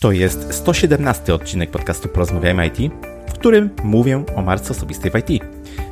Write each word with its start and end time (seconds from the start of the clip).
To 0.00 0.12
jest 0.12 0.54
117 0.54 1.34
odcinek 1.34 1.70
podcastu 1.70 2.08
Porozmawiajmy 2.08 2.66
IT, 2.66 2.92
w 3.28 3.32
którym 3.32 3.70
mówię 3.84 4.24
o 4.34 4.42
marce 4.42 4.70
osobistej 4.70 5.10
w 5.10 5.14
IT. 5.14 5.44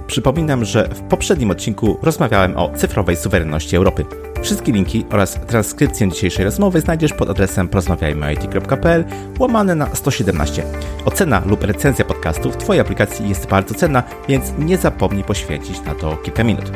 Przypominam, 0.06 0.64
że 0.64 0.88
w 0.88 1.00
poprzednim 1.00 1.50
odcinku 1.50 1.99
rozmawiałem 2.02 2.56
o 2.56 2.70
cyfrowej 2.76 3.17
suwerenności 3.17 3.76
Europy. 3.76 4.04
Wszystkie 4.42 4.72
linki 4.72 5.04
oraz 5.10 5.40
transkrypcję 5.46 6.10
dzisiejszej 6.10 6.44
rozmowy 6.44 6.80
znajdziesz 6.80 7.12
pod 7.12 7.30
adresem 7.30 7.68
porozmawiajmyit.pl 7.68 9.04
łamane 9.38 9.75
na 9.75 9.95
117. 9.95 10.64
Ocena 11.05 11.43
lub 11.46 11.64
recenzja 11.64 12.05
podcastu 12.05 12.50
w 12.50 12.57
Twojej 12.57 12.80
aplikacji 12.80 13.29
jest 13.29 13.46
bardzo 13.46 13.75
cenna, 13.75 14.02
więc 14.29 14.52
nie 14.59 14.77
zapomnij 14.77 15.25
poświęcić 15.25 15.82
na 15.82 15.95
to 15.95 16.16
kilka 16.16 16.45
minut. 16.45 16.71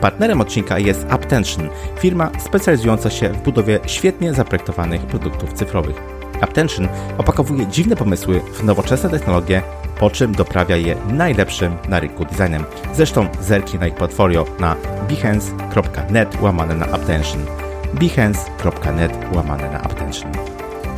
Partnerem 0.00 0.40
odcinka 0.40 0.78
jest 0.78 1.06
Aptention, 1.08 1.68
firma 2.00 2.30
specjalizująca 2.38 3.10
się 3.10 3.28
w 3.28 3.42
budowie 3.42 3.80
świetnie 3.86 4.34
zaprojektowanych 4.34 5.06
produktów 5.06 5.52
cyfrowych. 5.52 6.21
Aptention 6.42 6.88
opakowuje 7.18 7.66
dziwne 7.66 7.96
pomysły 7.96 8.40
w 8.54 8.64
nowoczesne 8.64 9.10
technologie, 9.10 9.62
po 9.98 10.10
czym 10.10 10.34
doprawia 10.34 10.76
je 10.76 10.96
najlepszym 11.08 11.76
na 11.88 12.00
rynku 12.00 12.24
designem. 12.24 12.64
Zresztą 12.94 13.28
zerknij 13.40 13.80
na 13.80 13.86
ich 13.86 13.94
portfolio 13.94 14.44
na 14.60 14.76
behance.net 15.08 16.42
łamane 16.42 16.74
na 16.74 16.86
Aptention. 16.86 17.46
behance.net 17.94 19.12
łamane 19.34 19.70
na 19.70 19.82
Aptention. 19.82 20.32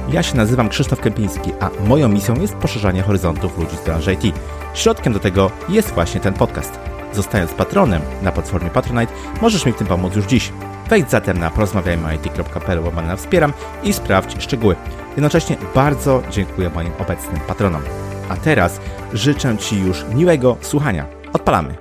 Ja 0.08 0.22
się 0.22 0.36
nazywam 0.36 0.68
Krzysztof 0.68 1.00
Kępiński, 1.00 1.52
a 1.60 1.70
moją 1.88 2.08
misją 2.08 2.34
jest 2.40 2.54
poszerzanie 2.54 3.02
horyzontów 3.02 3.58
ludzi 3.58 3.76
z 3.76 3.84
branży 3.84 4.12
IT. 4.12 4.34
Środkiem 4.74 5.12
do 5.12 5.20
tego 5.20 5.50
jest 5.68 5.90
właśnie 5.90 6.20
ten 6.20 6.34
podcast. 6.34 6.80
Zostając 7.12 7.52
patronem 7.52 8.02
na 8.22 8.32
platformie 8.32 8.70
Patronite, 8.70 9.12
możesz 9.42 9.66
mi 9.66 9.72
w 9.72 9.76
tym 9.76 9.86
pomóc 9.86 10.16
już 10.16 10.26
dziś. 10.26 10.52
Wejdź 10.90 11.10
zatem 11.10 11.38
na 11.38 11.50
porozmawiajmyit.pl 11.50 12.84
łamane 12.84 13.08
na 13.08 13.16
wspieram 13.16 13.52
i 13.82 13.92
sprawdź 13.92 14.42
szczegóły. 14.42 14.76
Jednocześnie 15.16 15.56
bardzo 15.74 16.22
dziękuję 16.30 16.70
moim 16.70 16.92
obecnym 16.98 17.40
patronom. 17.40 17.82
A 18.28 18.36
teraz 18.36 18.80
życzę 19.12 19.58
Ci 19.58 19.80
już 19.80 20.04
miłego 20.14 20.56
słuchania. 20.60 21.06
Odpalamy! 21.32 21.74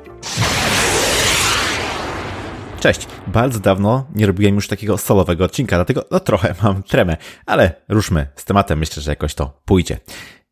Cześć! 2.80 3.08
Bardzo 3.28 3.59
dawno 3.59 4.06
nie 4.16 4.25
robiłem 4.25 4.56
już 4.56 4.67
takiego 4.67 4.98
solowego 4.98 5.45
odcinka, 5.45 5.75
dlatego 5.75 6.06
no 6.12 6.20
trochę 6.20 6.56
mam 6.64 6.84
tremę, 6.84 7.17
ale 7.45 7.72
ruszmy 7.90 8.28
z 8.36 8.45
tematem, 8.45 8.80
myślę, 8.80 9.03
że 9.03 9.12
jakoś 9.12 9.36
to 9.36 9.62
pójdzie. 9.66 10.00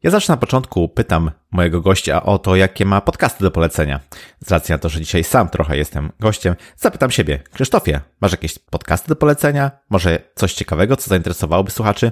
Ja 0.04 0.12
zawsze 0.12 0.34
na 0.34 0.38
początku 0.38 0.90
pytam 0.90 1.32
mojego 1.52 1.82
gościa 1.82 2.24
o 2.24 2.40
to, 2.40 2.56
jakie 2.56 2.86
ma 2.86 3.02
podcasty 3.02 3.44
do 3.44 3.52
polecenia. 3.52 4.00
Z 4.46 4.52
racji 4.52 4.72
na 4.72 4.78
to, 4.78 4.90
że 4.90 5.00
dzisiaj 5.00 5.24
sam 5.24 5.50
trochę 5.50 5.78
jestem 5.78 6.12
gościem, 6.20 6.56
zapytam 6.78 7.12
siebie, 7.12 7.40
Krzysztofie, 7.54 8.02
masz 8.22 8.32
jakieś 8.32 8.60
podcasty 8.60 9.10
do 9.10 9.16
polecenia? 9.16 9.72
Może 9.90 10.20
coś 10.36 10.54
ciekawego, 10.54 10.96
co 10.96 11.10
zainteresowałoby 11.10 11.72
słuchaczy? 11.72 12.12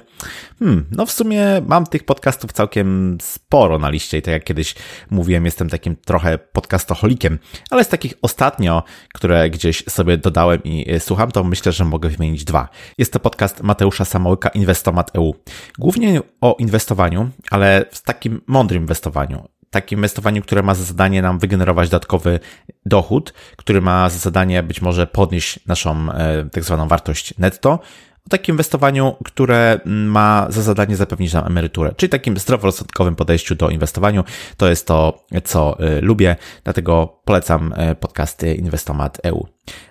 Hmm, 0.59 0.85
no 0.91 1.05
w 1.05 1.11
sumie 1.11 1.45
mam 1.67 1.85
tych 1.85 2.03
podcastów 2.03 2.53
całkiem 2.53 3.17
sporo 3.21 3.79
na 3.79 3.89
liście 3.89 4.17
i 4.17 4.21
tak 4.21 4.31
jak 4.31 4.43
kiedyś 4.43 4.75
mówiłem, 5.09 5.45
jestem 5.45 5.69
takim 5.69 5.95
trochę 5.95 6.37
podcastoholikiem, 6.37 7.39
ale 7.71 7.83
z 7.83 7.87
takich 7.87 8.13
ostatnio, 8.21 8.83
które 9.13 9.49
gdzieś 9.49 9.83
sobie 9.89 10.17
dodałem 10.17 10.63
i 10.63 10.93
y, 10.93 10.99
słucham, 10.99 11.31
to 11.31 11.43
myślę, 11.43 11.71
że 11.71 11.85
mogę 11.85 12.09
wymienić 12.09 12.43
dwa. 12.43 12.69
Jest 12.97 13.13
to 13.13 13.19
podcast 13.19 13.63
Mateusza 13.63 14.05
Samołyka 14.05 14.49
Inwestomat 14.49 15.15
EU. 15.15 15.35
Głównie 15.79 16.21
o 16.41 16.55
inwestowaniu, 16.59 17.29
ale 17.51 17.85
w 17.91 18.01
takim 18.01 18.41
mądrym 18.47 18.83
inwestowaniu 18.83 19.28
takim 19.69 19.99
inwestowaniu, 19.99 20.41
które 20.41 20.63
ma 20.63 20.75
za 20.75 20.83
zadanie 20.83 21.21
nam 21.21 21.39
wygenerować 21.39 21.89
dodatkowy 21.89 22.39
dochód, 22.85 23.33
który 23.57 23.81
ma 23.81 24.09
za 24.09 24.17
zadanie 24.17 24.63
być 24.63 24.81
może 24.81 25.07
podnieść 25.07 25.59
naszą 25.67 26.11
e, 26.11 26.49
tak 26.51 26.63
zwaną 26.63 26.87
wartość 26.87 27.37
netto, 27.37 27.79
o 28.25 28.29
takim 28.29 28.53
inwestowaniu, 28.53 29.15
które 29.25 29.79
ma 29.85 30.47
za 30.49 30.61
zadanie 30.61 30.95
zapewnić 30.95 31.33
nam 31.33 31.47
emeryturę, 31.47 31.93
czyli 31.97 32.09
takim 32.09 32.37
zdroworozsądkowym 32.37 33.15
podejściu 33.15 33.55
do 33.55 33.69
inwestowaniu. 33.69 34.23
To 34.57 34.69
jest 34.69 34.87
to, 34.87 35.25
co 35.43 35.79
e, 35.79 36.01
lubię, 36.01 36.35
dlatego 36.63 37.21
polecam 37.25 37.73
e, 37.77 37.95
podcasty 37.95 38.55
Inwestomat 38.55 39.17
EU. 39.23 39.47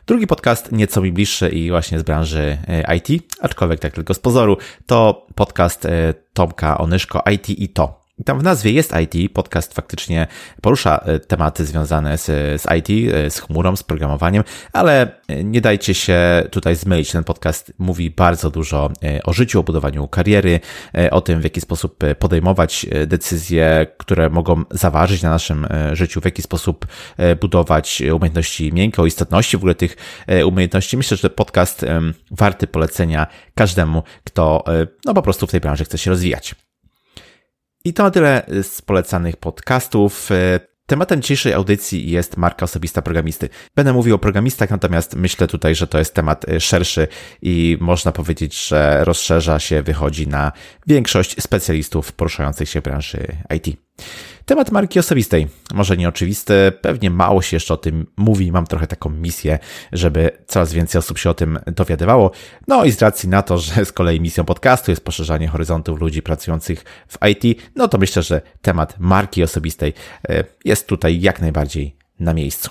Drugi 0.07 0.27
podcast, 0.27 0.73
nieco 0.73 1.01
mi 1.01 1.13
bliższy 1.13 1.49
i 1.49 1.71
właśnie 1.71 1.99
z 1.99 2.03
branży 2.03 2.59
IT, 2.97 3.23
aczkolwiek 3.41 3.81
tak 3.81 3.93
tylko 3.93 4.15
z 4.15 4.19
pozoru, 4.19 4.57
to 4.87 5.27
podcast 5.35 5.87
Tomka 6.33 6.79
Onyszko 6.79 7.23
IT 7.33 7.51
i 7.51 7.69
to. 7.69 8.08
Tam 8.25 8.39
w 8.39 8.43
nazwie 8.43 8.73
jest 8.73 8.95
IT, 9.03 9.33
podcast 9.33 9.75
faktycznie 9.75 10.27
porusza 10.63 10.99
e, 10.99 11.19
tematy 11.19 11.65
związane 11.65 12.19
z, 12.19 12.27
z 12.63 12.67
IT, 12.79 13.15
e, 13.15 13.31
z 13.31 13.41
chmurą, 13.41 13.77
z 13.77 13.83
programowaniem, 13.83 14.45
ale 14.73 15.21
e, 15.29 15.45
nie 15.45 15.61
dajcie 15.61 15.95
się 15.95 16.19
tutaj 16.51 16.77
zmylić. 16.77 17.13
Ten 17.13 17.25
podcast 17.25 17.73
mówi 17.79 18.11
bardzo 18.11 18.51
dużo 18.51 18.91
o 19.25 19.33
życiu, 19.33 19.61
o 19.61 19.63
budowaniu 19.63 20.09
kariery, 20.09 20.61
o 21.11 21.21
tym, 21.21 21.41
w 21.41 21.45
jaki 21.45 21.61
sposób 21.61 22.05
podejmować 22.19 22.87
decyzje, 23.07 23.87
które 23.99 24.31
mogą 24.31 24.65
zaważyć 24.71 25.23
na 25.23 25.31
naszym 25.31 25.67
życiu, 25.93 26.21
w 26.21 26.25
jaki 26.25 26.43
sposób 26.43 26.87
budować 27.41 28.03
umiejętności 28.15 28.73
miękkie, 28.73 29.03
o 29.03 29.07
istotności 29.07 29.57
w 29.57 29.61
ogóle 29.61 29.75
tych 29.75 29.97
umiejętności. 30.47 30.97
Myślę, 30.97 31.17
że 31.17 31.31
podcast 31.31 31.85
warty 32.31 32.67
polecenia 32.67 33.27
każdemu, 33.55 34.03
kto 34.25 34.65
no 35.05 35.15
po 35.15 35.23
prostu 35.23 35.47
w 35.47 35.51
tej 35.51 35.61
branży 35.61 35.85
chce 35.85 35.99
się 35.99 36.11
rozwijać. 36.11 36.55
I 37.89 37.93
to 37.93 38.03
na 38.03 38.11
tyle 38.11 38.47
z 38.63 38.83
polecanych 38.83 39.37
podcastów. 39.37 40.31
Tematem 40.87 41.23
dzisiejszej 41.23 41.53
audycji 41.53 42.11
jest 42.11 42.37
marka 42.37 42.65
osobista 42.65 43.03
programisty. 43.03 43.49
Będę 43.77 43.93
mówił 43.93 44.15
o 44.15 44.19
programistach, 44.19 44.71
natomiast 44.71 45.17
myślę 45.17 45.47
tutaj, 45.47 45.75
że 45.75 45.87
to 45.87 45.99
jest 45.99 46.15
temat 46.15 46.49
e, 46.49 46.61
szerszy 46.61 47.09
i 47.43 47.79
można 47.81 48.13
powiedzieć, 48.13 48.67
że 48.67 49.05
rozszerza 49.05 49.59
się, 49.59 49.83
wychodzi 49.83 50.29
na 50.29 50.53
większość 50.87 51.43
specjalistów 51.43 52.13
poruszających 52.13 52.69
się 52.69 52.81
w 52.81 52.85
branży 52.85 53.27
IT. 53.57 53.88
Temat 54.49 54.71
marki 54.73 54.99
osobistej. 54.99 55.49
Może 55.75 55.97
nieoczywisty, 55.97 56.73
pewnie 56.81 57.11
mało 57.11 57.43
się 57.43 57.57
jeszcze 57.57 57.75
o 57.75 57.77
tym 57.77 58.07
mówi. 58.17 58.53
Mam 58.53 58.67
trochę 58.67 58.87
taką 58.87 59.11
misję, 59.11 59.59
żeby 59.93 60.31
coraz 60.47 60.73
więcej 60.73 60.99
osób 60.99 61.19
się 61.19 61.31
o 61.31 61.35
tym 61.35 61.59
dowiadywało. 61.67 62.31
No 62.69 62.85
i 62.85 62.93
z 62.93 63.03
racji 63.03 63.29
na 63.29 63.43
to, 63.43 63.59
że 63.59 63.85
z 63.85 63.93
kolei 63.93 64.21
misją 64.21 64.45
podcastu 64.45 64.91
jest 64.91 65.05
poszerzanie 65.05 65.49
horyzontów 65.49 66.01
ludzi 66.01 66.23
pracujących 66.23 66.85
w 67.09 67.19
IT, 67.27 67.63
no 67.77 67.89
to 67.89 67.99
myślę, 67.99 68.23
że 68.23 68.43
temat 68.63 68.95
marki 68.99 69.43
osobistej 69.43 69.95
e, 70.29 70.45
jest 70.65 70.87
tutaj 70.87 71.21
jak 71.21 71.41
najbardziej 71.41 71.97
na 72.21 72.35
miejscu. 72.35 72.71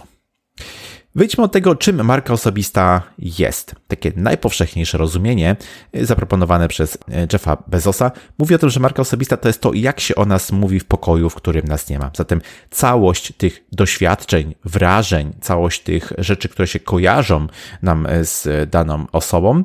Wyjdźmy 1.18 1.44
od 1.44 1.52
tego, 1.52 1.76
czym 1.76 2.06
marka 2.06 2.34
osobista 2.34 3.02
jest. 3.20 3.76
Takie 3.88 4.12
najpowszechniejsze 4.16 4.98
rozumienie 4.98 5.56
y, 5.96 6.06
zaproponowane 6.06 6.68
przez 6.68 6.96
y, 6.96 7.00
Jeffa 7.34 7.58
Bezosa 7.68 8.12
mówi 8.38 8.56
o 8.56 8.58
tym, 8.58 8.70
że 8.70 8.80
marka 8.80 9.02
osobista 9.02 9.38
to 9.38 9.50
jest 9.50 9.62
to, 9.62 9.74
jak 9.74 10.00
się 10.00 10.16
o 10.16 10.26
nas 10.26 10.52
mówi 10.52 10.80
w 10.80 10.86
pokoju, 10.86 11.30
w 11.30 11.36
którym 11.36 11.66
nas 11.66 11.90
nie 11.90 12.00
ma. 12.00 12.12
Zatem 12.18 12.42
całość 12.70 13.34
tych 13.38 13.64
doświadczeń, 13.72 14.56
wrażeń, 14.66 15.34
całość 15.42 15.84
tych 15.84 16.14
rzeczy, 16.18 16.50
które 16.50 16.68
się 16.68 16.80
kojarzą 16.80 17.48
nam 17.82 18.06
y, 18.06 18.26
z 18.26 18.70
daną 18.70 19.06
osobą, 19.12 19.64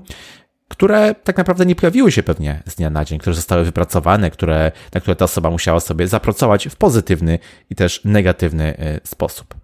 które 0.68 1.14
tak 1.14 1.36
naprawdę 1.36 1.66
nie 1.66 1.74
pojawiły 1.74 2.12
się 2.12 2.22
pewnie 2.22 2.62
z 2.66 2.74
dnia 2.74 2.90
na 2.90 3.04
dzień, 3.04 3.18
które 3.18 3.34
zostały 3.34 3.64
wypracowane, 3.64 4.30
które, 4.30 4.72
na 4.94 5.00
które 5.00 5.16
ta 5.16 5.24
osoba 5.24 5.50
musiała 5.50 5.80
sobie 5.80 6.08
zapracować 6.08 6.68
w 6.68 6.76
pozytywny 6.76 7.38
i 7.70 7.74
też 7.74 8.00
negatywny 8.04 9.00
sposób. 9.04 9.54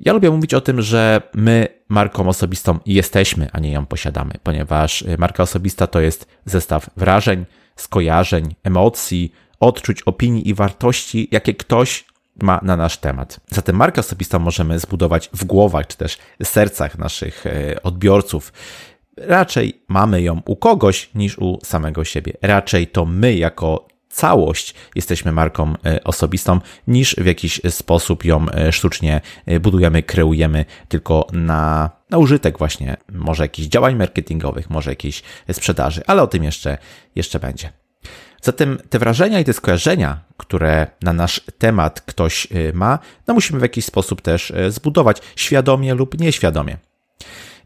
Ja 0.00 0.12
lubię 0.12 0.30
mówić 0.30 0.54
o 0.54 0.60
tym, 0.60 0.82
że 0.82 1.22
my 1.34 1.68
marką 1.88 2.28
osobistą 2.28 2.78
jesteśmy, 2.86 3.48
a 3.52 3.60
nie 3.60 3.72
ją 3.72 3.86
posiadamy, 3.86 4.34
ponieważ 4.42 5.02
y, 5.02 5.16
marka 5.18 5.42
osobista 5.42 5.86
to 5.86 6.00
jest 6.00 6.26
zestaw 6.44 6.90
wrażeń, 6.96 7.46
skojarzeń, 7.76 8.54
emocji, 8.64 9.32
odczuć, 9.60 10.02
opinii 10.02 10.48
i 10.48 10.54
wartości, 10.54 11.28
jakie 11.30 11.54
ktoś 11.54 12.04
ma 12.42 12.60
na 12.62 12.76
nasz 12.76 12.96
temat. 12.96 13.40
Zatem 13.48 13.76
markę 13.76 14.00
osobistą 14.00 14.38
możemy 14.38 14.78
zbudować 14.78 15.30
w 15.32 15.44
głowach 15.44 15.86
czy 15.86 15.96
też 15.96 16.18
sercach 16.42 16.98
naszych 16.98 17.46
y, 17.46 17.82
odbiorców. 17.82 18.52
Raczej 19.16 19.82
mamy 19.88 20.22
ją 20.22 20.42
u 20.46 20.56
kogoś 20.56 21.10
niż 21.14 21.38
u 21.38 21.58
samego 21.64 22.04
siebie. 22.04 22.32
Raczej 22.42 22.86
to 22.86 23.06
my 23.06 23.34
jako 23.34 23.89
całość 24.10 24.74
jesteśmy 24.94 25.32
marką 25.32 25.74
e, 25.86 26.04
osobistą, 26.04 26.60
niż 26.86 27.16
w 27.16 27.26
jakiś 27.26 27.60
sposób 27.70 28.24
ją 28.24 28.46
e, 28.50 28.72
sztucznie 28.72 29.20
e, 29.46 29.60
budujemy, 29.60 30.02
kreujemy 30.02 30.64
tylko 30.88 31.26
na, 31.32 31.90
na 32.10 32.18
użytek 32.18 32.58
właśnie 32.58 32.96
może 33.12 33.44
jakichś 33.44 33.68
działań 33.68 33.96
marketingowych, 33.96 34.70
może 34.70 34.90
jakiejś 34.90 35.22
sprzedaży, 35.52 36.02
ale 36.06 36.22
o 36.22 36.26
tym 36.26 36.44
jeszcze, 36.44 36.78
jeszcze 37.14 37.40
będzie. 37.40 37.72
Zatem 38.42 38.78
te 38.90 38.98
wrażenia 38.98 39.40
i 39.40 39.44
te 39.44 39.52
skojarzenia, 39.52 40.20
które 40.36 40.86
na 41.02 41.12
nasz 41.12 41.40
temat 41.58 42.00
ktoś 42.00 42.48
ma, 42.74 42.98
no 43.26 43.34
musimy 43.34 43.58
w 43.58 43.62
jakiś 43.62 43.84
sposób 43.84 44.22
też 44.22 44.52
zbudować, 44.68 45.18
świadomie 45.36 45.94
lub 45.94 46.20
nieświadomie. 46.20 46.76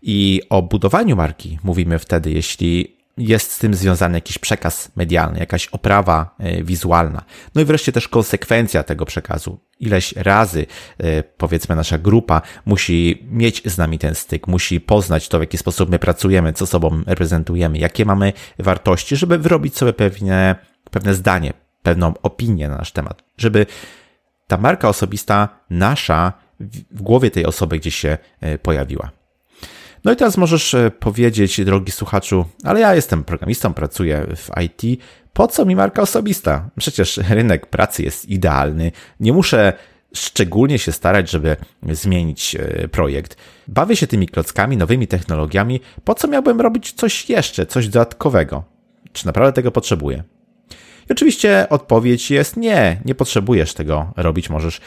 I 0.02 0.42
o 0.50 0.62
budowaniu 0.62 1.16
marki 1.16 1.58
mówimy 1.62 1.98
wtedy, 1.98 2.30
jeśli 2.30 2.96
jest 3.16 3.52
z 3.52 3.58
tym 3.58 3.74
związany 3.74 4.16
jakiś 4.18 4.38
przekaz 4.38 4.92
medialny, 4.96 5.38
jakaś 5.38 5.66
oprawa 5.66 6.34
e, 6.38 6.62
wizualna. 6.62 7.24
No 7.54 7.62
i 7.62 7.64
wreszcie 7.64 7.92
też 7.92 8.08
konsekwencja 8.08 8.82
tego 8.82 9.04
przekazu. 9.04 9.60
Ileś 9.80 10.12
razy, 10.12 10.66
e, 10.98 11.22
powiedzmy, 11.22 11.76
nasza 11.76 11.98
grupa 11.98 12.42
musi 12.66 13.26
mieć 13.30 13.62
z 13.64 13.78
nami 13.78 13.98
ten 13.98 14.14
styk, 14.14 14.46
musi 14.46 14.80
poznać 14.80 15.28
to, 15.28 15.38
w 15.38 15.40
jaki 15.40 15.58
sposób 15.58 15.90
my 15.90 15.98
pracujemy, 15.98 16.52
co 16.52 16.66
sobą 16.66 17.02
reprezentujemy, 17.06 17.78
jakie 17.78 18.04
mamy 18.04 18.32
wartości, 18.58 19.16
żeby 19.16 19.38
wyrobić 19.38 19.76
sobie 19.76 19.92
pewne, 19.92 20.56
pewne 20.90 21.14
zdanie, 21.14 21.52
pewną 21.82 22.14
opinię 22.22 22.68
na 22.68 22.76
nasz 22.76 22.92
temat, 22.92 23.22
żeby 23.36 23.66
ta 24.46 24.56
marka 24.56 24.88
osobista 24.88 25.48
nasza 25.70 26.32
w 26.90 27.02
głowie 27.02 27.30
tej 27.30 27.46
osoby 27.46 27.78
gdzieś 27.78 27.94
się 27.94 28.18
e, 28.40 28.58
pojawiła. 28.58 29.23
No 30.04 30.12
i 30.12 30.16
teraz 30.16 30.36
możesz 30.36 30.74
e, 30.74 30.90
powiedzieć, 30.90 31.64
drogi 31.64 31.92
słuchaczu, 31.92 32.44
ale 32.64 32.80
ja 32.80 32.94
jestem 32.94 33.24
programistą, 33.24 33.74
pracuję 33.74 34.26
w 34.36 34.50
IT, 34.62 35.00
po 35.32 35.48
co 35.48 35.64
mi 35.64 35.76
marka 35.76 36.02
osobista? 36.02 36.70
Przecież 36.78 37.16
rynek 37.16 37.66
pracy 37.66 38.02
jest 38.02 38.28
idealny, 38.28 38.92
nie 39.20 39.32
muszę 39.32 39.72
szczególnie 40.14 40.78
się 40.78 40.92
starać, 40.92 41.30
żeby 41.30 41.56
zmienić 41.90 42.56
e, 42.56 42.88
projekt. 42.88 43.36
Bawię 43.68 43.96
się 43.96 44.06
tymi 44.06 44.28
klockami, 44.28 44.76
nowymi 44.76 45.06
technologiami, 45.06 45.80
po 46.04 46.14
co 46.14 46.28
miałbym 46.28 46.60
robić 46.60 46.92
coś 46.92 47.30
jeszcze, 47.30 47.66
coś 47.66 47.88
dodatkowego? 47.88 48.64
Czy 49.12 49.26
naprawdę 49.26 49.52
tego 49.52 49.70
potrzebuję? 49.70 50.22
I 51.10 51.12
oczywiście 51.12 51.66
odpowiedź 51.70 52.30
jest 52.30 52.56
nie, 52.56 53.00
nie 53.04 53.14
potrzebujesz 53.14 53.74
tego 53.74 54.12
robić, 54.16 54.50
możesz 54.50 54.80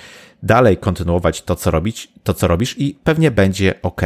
dalej 0.44 0.78
kontynuować 0.78 1.42
to, 1.42 1.56
co 1.56 1.72
robić, 1.72 2.12
to, 2.24 2.34
co 2.34 2.48
robisz 2.48 2.80
i 2.80 3.00
pewnie 3.04 3.32
będzie 3.32 3.82
ok. 3.82 4.02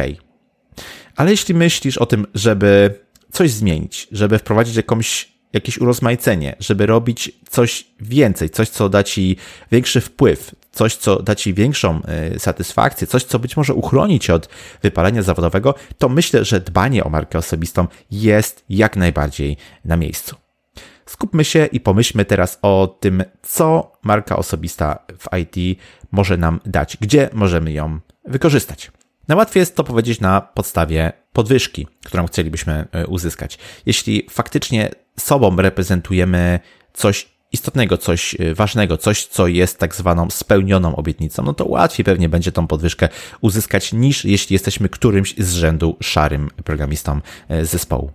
Ale 1.16 1.30
jeśli 1.30 1.54
myślisz 1.54 1.98
o 1.98 2.06
tym, 2.06 2.26
żeby 2.34 3.00
coś 3.32 3.50
zmienić, 3.50 4.08
żeby 4.12 4.38
wprowadzić 4.38 4.76
jakąś, 4.76 5.32
jakieś 5.52 5.78
urozmaicenie, 5.78 6.56
żeby 6.60 6.86
robić 6.86 7.32
coś 7.50 7.86
więcej, 8.00 8.50
coś, 8.50 8.68
co 8.68 8.88
da 8.88 9.02
ci 9.02 9.36
większy 9.72 10.00
wpływ, 10.00 10.54
coś, 10.72 10.96
co 10.96 11.22
da 11.22 11.34
ci 11.34 11.54
większą 11.54 12.00
y, 12.34 12.38
satysfakcję, 12.38 13.06
coś, 13.06 13.24
co 13.24 13.38
być 13.38 13.56
może 13.56 13.74
uchroni 13.74 14.20
cię 14.20 14.34
od 14.34 14.48
wypalenia 14.82 15.22
zawodowego, 15.22 15.74
to 15.98 16.08
myślę, 16.08 16.44
że 16.44 16.60
dbanie 16.60 17.04
o 17.04 17.10
markę 17.10 17.38
osobistą 17.38 17.86
jest 18.10 18.64
jak 18.68 18.96
najbardziej 18.96 19.56
na 19.84 19.96
miejscu. 19.96 20.36
Skupmy 21.06 21.44
się 21.44 21.66
i 21.66 21.80
pomyślmy 21.80 22.24
teraz 22.24 22.58
o 22.62 22.96
tym, 23.00 23.24
co 23.42 23.92
marka 24.02 24.36
osobista 24.36 24.98
w 25.18 25.38
IT 25.38 25.78
może 26.12 26.36
nam 26.36 26.60
dać, 26.66 26.96
gdzie 27.00 27.30
możemy 27.32 27.72
ją 27.72 28.00
wykorzystać. 28.24 28.90
Najłatwiej 29.28 29.60
jest 29.60 29.76
to 29.76 29.84
powiedzieć 29.84 30.20
na 30.20 30.40
podstawie 30.40 31.12
podwyżki, 31.32 31.86
którą 32.04 32.26
chcielibyśmy 32.26 32.88
e, 32.92 33.06
uzyskać. 33.06 33.58
Jeśli 33.86 34.26
faktycznie 34.30 34.90
sobą 35.16 35.56
reprezentujemy 35.56 36.60
coś 36.92 37.28
istotnego, 37.52 37.98
coś 37.98 38.36
e, 38.40 38.54
ważnego, 38.54 38.96
coś, 38.96 39.26
co 39.26 39.46
jest 39.46 39.78
tak 39.78 39.94
zwaną 39.94 40.30
spełnioną 40.30 40.96
obietnicą, 40.96 41.42
no 41.42 41.54
to 41.54 41.64
łatwiej 41.64 42.04
pewnie 42.04 42.28
będzie 42.28 42.52
tą 42.52 42.66
podwyżkę 42.66 43.08
uzyskać 43.40 43.92
niż 43.92 44.24
jeśli 44.24 44.54
jesteśmy 44.54 44.88
którymś 44.88 45.34
z 45.38 45.54
rzędu 45.54 45.96
szarym 46.00 46.50
programistą 46.64 47.20
e, 47.48 47.64
zespołu. 47.64 48.12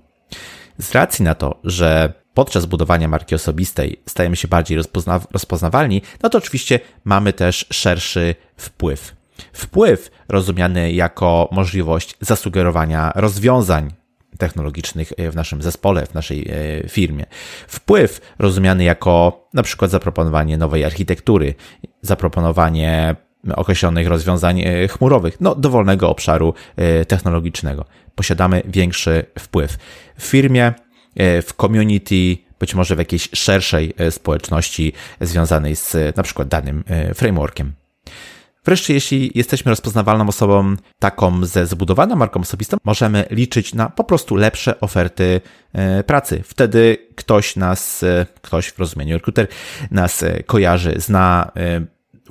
Z 0.77 0.91
racji 0.91 1.25
na 1.25 1.35
to, 1.35 1.59
że 1.63 2.13
podczas 2.33 2.65
budowania 2.65 3.07
marki 3.07 3.35
osobistej 3.35 4.01
stajemy 4.05 4.35
się 4.35 4.47
bardziej 4.47 4.77
rozpozna 4.77 5.21
rozpoznawalni, 5.31 6.01
no 6.23 6.29
to 6.29 6.37
oczywiście 6.37 6.79
mamy 7.03 7.33
też 7.33 7.65
szerszy 7.71 8.35
wpływ. 8.57 9.16
Wpływ 9.53 10.11
rozumiany 10.29 10.91
jako 10.91 11.49
możliwość 11.51 12.15
zasugerowania 12.21 13.11
rozwiązań 13.15 13.91
technologicznych 14.37 15.13
w 15.31 15.35
naszym 15.35 15.61
zespole, 15.61 16.05
w 16.05 16.13
naszej 16.13 16.49
e, 16.49 16.89
firmie. 16.89 17.25
Wpływ 17.67 18.21
rozumiany 18.39 18.83
jako 18.83 19.45
na 19.53 19.63
przykład 19.63 19.91
zaproponowanie 19.91 20.57
nowej 20.57 20.85
architektury, 20.85 21.55
zaproponowanie 22.01 23.15
określonych 23.55 24.07
rozwiązań 24.07 24.61
e, 24.61 24.87
chmurowych, 24.87 25.41
no 25.41 25.55
dowolnego 25.55 26.09
obszaru 26.09 26.53
e, 26.75 27.05
technologicznego. 27.05 27.85
Posiadamy 28.15 28.61
większy 28.65 29.25
wpływ. 29.39 29.77
W 30.17 30.23
firmie 30.23 30.73
E, 31.17 31.41
w 31.41 31.53
community, 31.53 32.37
być 32.59 32.75
może 32.75 32.95
w 32.95 32.99
jakiejś 32.99 33.29
szerszej 33.33 33.93
e, 33.97 34.11
społeczności 34.11 34.93
związanej 35.21 35.75
z 35.75 35.95
e, 35.95 36.13
na 36.15 36.23
przykład 36.23 36.47
danym 36.47 36.83
frameworkiem. 37.15 37.73
Wreszcie, 38.67 38.93
jeśli 38.93 39.31
jesteśmy 39.35 39.69
rozpoznawalną 39.69 40.27
osobą 40.27 40.75
taką 40.99 41.45
ze 41.45 41.65
zbudowaną 41.65 42.15
marką 42.15 42.39
osobistą, 42.39 42.77
możemy 42.83 43.25
liczyć 43.31 43.73
na 43.73 43.89
po 43.89 44.03
prostu 44.03 44.35
lepsze 44.35 44.79
oferty 44.79 45.41
pracy. 46.05 46.43
Wtedy 46.45 46.97
ktoś 47.15 47.55
nas, 47.55 48.05
ktoś 48.41 48.67
w 48.67 48.79
rozumieniu 48.79 49.17
rekruter 49.17 49.47
nas 49.91 50.25
kojarzy, 50.45 50.93
zna 50.97 51.51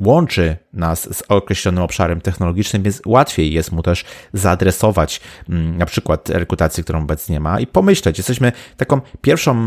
łączy 0.01 0.57
nas 0.73 1.17
z 1.17 1.23
określonym 1.29 1.83
obszarem 1.83 2.21
technologicznym, 2.21 2.83
więc 2.83 3.03
łatwiej 3.07 3.53
jest 3.53 3.73
mu 3.73 3.83
też 3.83 4.05
zaadresować 4.33 5.21
mm, 5.49 5.79
na 5.79 5.87
przykład 5.87 6.29
rekrutację, 6.29 6.85
którą 6.85 7.03
obecnie 7.03 7.41
ma 7.41 7.61
i 7.61 7.67
pomyśleć. 7.67 8.19
Jesteśmy 8.19 8.53
taką 8.77 9.01
pierwszą 9.21 9.67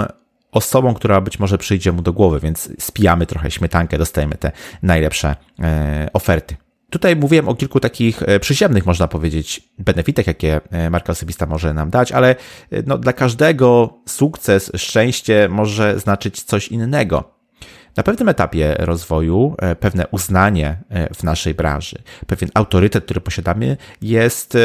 osobą, 0.51 0.94
która 0.94 1.22
być 1.22 1.40
może 1.40 1.57
przyjdzie 1.57 1.92
mu 1.92 2.01
do 2.01 2.13
głowy, 2.13 2.40
więc 2.40 2.69
spijamy 2.80 3.25
trochę 3.25 3.51
śmietankę, 3.51 3.98
dostajemy 3.98 4.36
te 4.36 4.51
najlepsze 4.84 5.36
e, 5.60 6.10
oferty. 6.13 6.56
Tutaj 6.90 7.16
mówiłem 7.16 7.50
o 7.50 7.56
kilku 7.56 7.80
takich 7.80 8.24
e, 8.24 8.40
przyziemnych, 8.40 8.86
można 8.86 9.07
powiedzieć, 9.07 9.69
benefitach, 9.80 10.28
jakie 10.28 10.62
e, 10.72 10.90
marka 10.90 11.12
osobista 11.12 11.46
może 11.46 11.74
nam 11.74 11.90
dać, 11.90 12.12
ale 12.12 12.36
no, 12.86 12.98
dla 12.98 13.13
każdego 13.13 13.98
sukces, 14.07 14.72
szczęście 14.75 15.48
może 15.50 16.00
znaczyć 16.00 16.44
coś 16.44 16.68
innego. 16.68 17.40
Na 17.98 18.04
pewnym 18.04 18.30
etapie 18.30 18.75
rozwoju 18.80 19.56
pewne 19.80 20.07
uznanie 20.07 20.78
w 21.16 21.24
naszej 21.24 21.54
branży, 21.54 21.98
pewien 22.28 22.50
autorytet, 22.54 23.06
który 23.06 23.22
posiadamy, 23.22 23.78
jest 24.01 24.57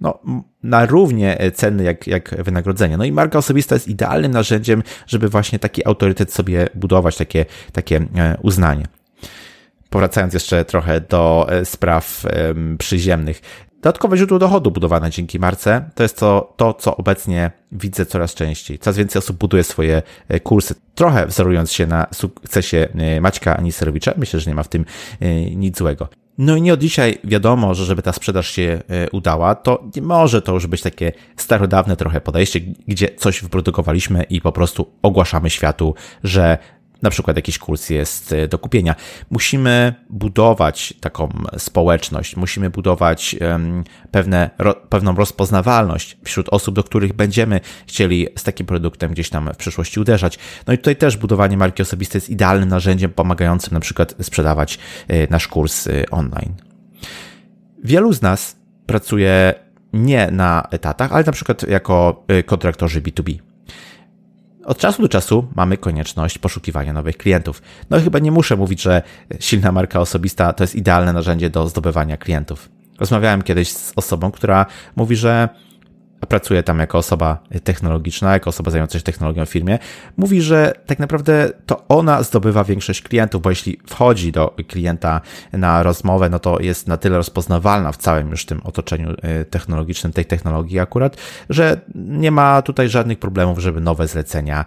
no, 0.00 0.18
na 0.62 0.86
równie 0.86 1.38
cenny 1.54 1.84
jak, 1.84 2.06
jak 2.06 2.44
wynagrodzenie. 2.44 2.96
No 2.96 3.04
i 3.04 3.12
marka 3.12 3.38
osobista 3.38 3.74
jest 3.74 3.88
idealnym 3.88 4.32
narzędziem, 4.32 4.82
żeby 5.06 5.28
właśnie 5.28 5.58
taki 5.58 5.86
autorytet 5.86 6.32
sobie 6.32 6.68
budować, 6.74 7.16
takie, 7.16 7.44
takie 7.72 8.06
uznanie. 8.42 8.86
Powracając 9.90 10.34
jeszcze 10.34 10.64
trochę 10.64 11.00
do 11.00 11.46
spraw 11.64 12.24
przyziemnych. 12.78 13.40
Dodatkowe 13.86 14.16
źródło 14.16 14.38
dochodu 14.38 14.70
budowane 14.70 15.10
dzięki 15.10 15.38
marce 15.38 15.90
to 15.94 16.02
jest 16.02 16.18
to, 16.18 16.54
to, 16.56 16.74
co 16.74 16.96
obecnie 16.96 17.50
widzę 17.72 18.06
coraz 18.06 18.34
częściej. 18.34 18.78
Coraz 18.78 18.96
więcej 18.96 19.18
osób 19.18 19.36
buduje 19.36 19.64
swoje 19.64 20.02
e, 20.28 20.40
kursy, 20.40 20.74
trochę 20.94 21.26
wzorując 21.26 21.72
się 21.72 21.86
na 21.86 22.06
sukcesie 22.14 22.88
e, 22.94 23.20
Maćka 23.20 23.56
Aniserowicza. 23.56 24.12
Myślę, 24.16 24.40
że 24.40 24.50
nie 24.50 24.54
ma 24.54 24.62
w 24.62 24.68
tym 24.68 24.84
e, 25.20 25.34
nic 25.50 25.78
złego. 25.78 26.08
No 26.38 26.56
i 26.56 26.62
nie 26.62 26.74
od 26.74 26.80
dzisiaj 26.80 27.18
wiadomo, 27.24 27.74
że 27.74 27.84
żeby 27.84 28.02
ta 28.02 28.12
sprzedaż 28.12 28.50
się 28.50 28.82
udała, 29.12 29.54
to 29.54 29.84
nie 29.96 30.02
może 30.02 30.42
to 30.42 30.52
już 30.52 30.66
być 30.66 30.82
takie 30.82 31.12
starodawne 31.36 31.96
trochę 31.96 32.20
podejście, 32.20 32.60
gdzie 32.88 33.08
coś 33.16 33.42
wyprodukowaliśmy 33.42 34.22
i 34.22 34.40
po 34.40 34.52
prostu 34.52 34.86
ogłaszamy 35.02 35.50
światu, 35.50 35.94
że 36.24 36.58
na 37.06 37.10
przykład 37.10 37.36
jakiś 37.36 37.58
kurs 37.58 37.90
jest 37.90 38.32
e, 38.32 38.48
do 38.48 38.58
kupienia. 38.58 38.94
Musimy 39.30 39.94
budować 40.10 40.94
taką 41.00 41.28
społeczność, 41.58 42.36
musimy 42.36 42.70
budować 42.70 43.36
pewne, 44.10 44.50
pewną 44.88 45.14
rozpoznawalność 45.14 46.18
wśród 46.24 46.48
osób, 46.48 46.74
do 46.74 46.84
których 46.84 47.12
będziemy 47.12 47.60
chcieli 47.86 48.26
z 48.36 48.42
takim 48.42 48.66
produktem 48.66 49.12
gdzieś 49.12 49.30
tam 49.30 49.50
w 49.54 49.56
przyszłości 49.56 50.00
uderzać. 50.00 50.38
No 50.66 50.72
i 50.72 50.78
tutaj 50.78 50.96
też 50.96 51.16
budowanie 51.16 51.56
marki 51.56 51.82
osobistej 51.82 52.16
jest 52.18 52.30
idealnym 52.30 52.68
narzędziem 52.68 53.10
pomagającym 53.10 53.72
na 53.72 53.80
przykład 53.80 54.14
sprzedawać 54.22 54.78
e, 55.08 55.30
nasz 55.30 55.48
kurs 55.48 55.86
e, 55.86 56.10
online. 56.10 56.54
Wielu 57.84 58.12
z 58.12 58.22
nas 58.22 58.56
pracuje 58.86 59.54
nie 59.92 60.30
na 60.30 60.68
etatach, 60.70 61.12
ale 61.12 61.24
na 61.24 61.32
przykład 61.32 61.62
jako 61.68 62.24
kontraktorzy 62.46 63.02
B2B. 63.02 63.45
Od 64.66 64.78
czasu 64.78 65.02
do 65.02 65.08
czasu 65.08 65.46
mamy 65.56 65.76
konieczność 65.76 66.38
poszukiwania 66.38 66.92
nowych 66.92 67.16
klientów. 67.16 67.62
No 67.90 68.00
chyba 68.00 68.18
nie 68.18 68.32
muszę 68.32 68.56
mówić, 68.56 68.82
że 68.82 69.02
silna 69.40 69.72
marka 69.72 70.00
osobista 70.00 70.52
to 70.52 70.64
jest 70.64 70.74
idealne 70.74 71.12
narzędzie 71.12 71.50
do 71.50 71.68
zdobywania 71.68 72.16
klientów. 72.16 72.68
Rozmawiałem 72.98 73.42
kiedyś 73.42 73.72
z 73.72 73.92
osobą, 73.96 74.30
która 74.30 74.66
mówi, 74.96 75.16
że 75.16 75.48
pracuje 76.28 76.62
tam 76.62 76.78
jako 76.78 76.98
osoba 76.98 77.38
technologiczna, 77.64 78.32
jako 78.32 78.50
osoba 78.50 78.70
zajmująca 78.70 78.98
się 78.98 79.04
technologią 79.04 79.46
w 79.46 79.50
firmie, 79.50 79.78
mówi, 80.16 80.42
że 80.42 80.72
tak 80.86 80.98
naprawdę 80.98 81.50
to 81.66 81.84
ona 81.88 82.22
zdobywa 82.22 82.64
większość 82.64 83.02
klientów, 83.02 83.42
bo 83.42 83.50
jeśli 83.50 83.78
wchodzi 83.86 84.32
do 84.32 84.56
klienta 84.68 85.20
na 85.52 85.82
rozmowę, 85.82 86.30
no 86.30 86.38
to 86.38 86.60
jest 86.60 86.88
na 86.88 86.96
tyle 86.96 87.16
rozpoznawalna 87.16 87.92
w 87.92 87.96
całym 87.96 88.30
już 88.30 88.46
tym 88.46 88.60
otoczeniu 88.64 89.10
y, 89.10 89.44
technologicznym, 89.44 90.12
tej 90.12 90.24
technologii 90.24 90.78
akurat, 90.78 91.16
że 91.50 91.80
nie 91.94 92.30
ma 92.30 92.62
tutaj 92.62 92.88
żadnych 92.88 93.18
problemów, 93.18 93.58
żeby 93.58 93.80
nowe 93.80 94.08
zlecenia 94.08 94.64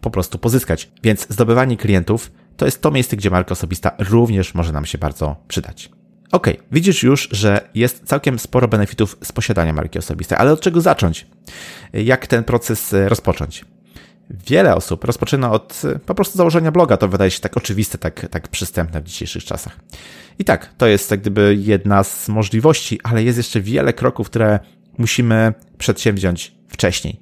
po 0.00 0.10
prostu 0.10 0.38
pozyskać. 0.38 0.90
Więc 1.02 1.26
zdobywanie 1.28 1.76
klientów 1.76 2.30
to 2.56 2.64
jest 2.64 2.82
to 2.82 2.90
miejsce, 2.90 3.16
gdzie 3.16 3.30
marka 3.30 3.52
osobista 3.52 3.92
również 3.98 4.54
może 4.54 4.72
nam 4.72 4.86
się 4.86 4.98
bardzo 4.98 5.36
przydać. 5.48 5.90
Ok, 6.32 6.46
widzisz 6.72 7.02
już, 7.02 7.28
że 7.32 7.68
jest 7.74 8.04
całkiem 8.04 8.38
sporo 8.38 8.68
benefitów 8.68 9.16
z 9.24 9.32
posiadania 9.32 9.72
marki 9.72 9.98
osobistej, 9.98 10.38
ale 10.38 10.52
od 10.52 10.60
czego 10.60 10.80
zacząć? 10.80 11.26
Jak 11.92 12.26
ten 12.26 12.44
proces 12.44 12.94
e, 12.94 13.08
rozpocząć? 13.08 13.64
Wiele 14.30 14.74
osób 14.74 15.04
rozpoczyna 15.04 15.52
od 15.52 15.82
e, 15.84 15.98
po 15.98 16.14
prostu 16.14 16.38
założenia 16.38 16.72
bloga. 16.72 16.96
To 16.96 17.08
wydaje 17.08 17.30
się 17.30 17.40
tak 17.40 17.56
oczywiste, 17.56 17.98
tak, 17.98 18.26
tak 18.30 18.48
przystępne 18.48 19.00
w 19.00 19.04
dzisiejszych 19.04 19.44
czasach. 19.44 19.80
I 20.38 20.44
tak, 20.44 20.74
to 20.78 20.86
jest 20.86 21.10
jak 21.10 21.20
gdyby 21.20 21.56
jedna 21.60 22.04
z 22.04 22.28
możliwości, 22.28 23.00
ale 23.02 23.22
jest 23.22 23.38
jeszcze 23.38 23.60
wiele 23.60 23.92
kroków, 23.92 24.26
które 24.30 24.58
musimy 24.98 25.54
przedsięwziąć 25.78 26.54
wcześniej. 26.68 27.20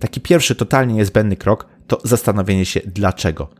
Taki 0.00 0.20
pierwszy, 0.20 0.54
totalnie 0.54 0.94
niezbędny 0.94 1.36
krok 1.36 1.66
to 1.86 2.00
zastanowienie 2.04 2.64
się 2.66 2.80
dlaczego. 2.86 3.50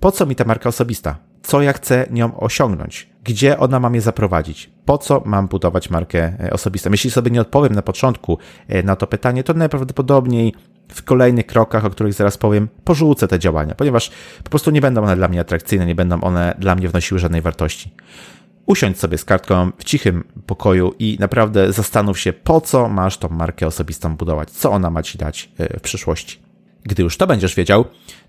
Po 0.00 0.12
co 0.12 0.26
mi 0.26 0.34
ta 0.34 0.44
marka 0.44 0.68
osobista? 0.68 1.27
Co 1.48 1.62
ja 1.62 1.72
chcę 1.72 2.06
nią 2.10 2.40
osiągnąć? 2.40 3.08
Gdzie 3.24 3.58
ona 3.58 3.80
ma 3.80 3.90
mnie 3.90 4.00
zaprowadzić? 4.00 4.70
Po 4.84 4.98
co 4.98 5.22
mam 5.24 5.48
budować 5.48 5.90
markę 5.90 6.32
e, 6.40 6.50
osobistą? 6.50 6.90
Jeśli 6.90 7.10
sobie 7.10 7.30
nie 7.30 7.40
odpowiem 7.40 7.74
na 7.74 7.82
początku 7.82 8.38
e, 8.68 8.82
na 8.82 8.96
to 8.96 9.06
pytanie, 9.06 9.44
to 9.44 9.54
najprawdopodobniej 9.54 10.54
w 10.88 11.02
kolejnych 11.02 11.46
krokach, 11.46 11.84
o 11.84 11.90
których 11.90 12.12
zaraz 12.12 12.38
powiem, 12.38 12.68
porzucę 12.84 13.28
te 13.28 13.38
działania, 13.38 13.74
ponieważ 13.74 14.10
po 14.44 14.50
prostu 14.50 14.70
nie 14.70 14.80
będą 14.80 15.02
one 15.02 15.16
dla 15.16 15.28
mnie 15.28 15.40
atrakcyjne, 15.40 15.86
nie 15.86 15.94
będą 15.94 16.20
one 16.20 16.54
dla 16.58 16.74
mnie 16.74 16.88
wnosiły 16.88 17.20
żadnej 17.20 17.42
wartości. 17.42 17.94
Usiądź 18.66 18.98
sobie 18.98 19.18
z 19.18 19.24
kartką 19.24 19.70
w 19.78 19.84
cichym 19.84 20.24
pokoju 20.46 20.94
i 20.98 21.16
naprawdę 21.20 21.72
zastanów 21.72 22.20
się, 22.20 22.32
po 22.32 22.60
co 22.60 22.88
masz 22.88 23.18
tą 23.18 23.28
markę 23.28 23.66
osobistą 23.66 24.16
budować, 24.16 24.50
co 24.50 24.70
ona 24.70 24.90
ma 24.90 25.02
ci 25.02 25.18
dać 25.18 25.50
e, 25.58 25.78
w 25.78 25.82
przyszłości. 25.82 26.42
Gdy 26.82 27.02
już 27.02 27.16
to 27.16 27.26
będziesz 27.26 27.54
wiedział, 27.54 27.84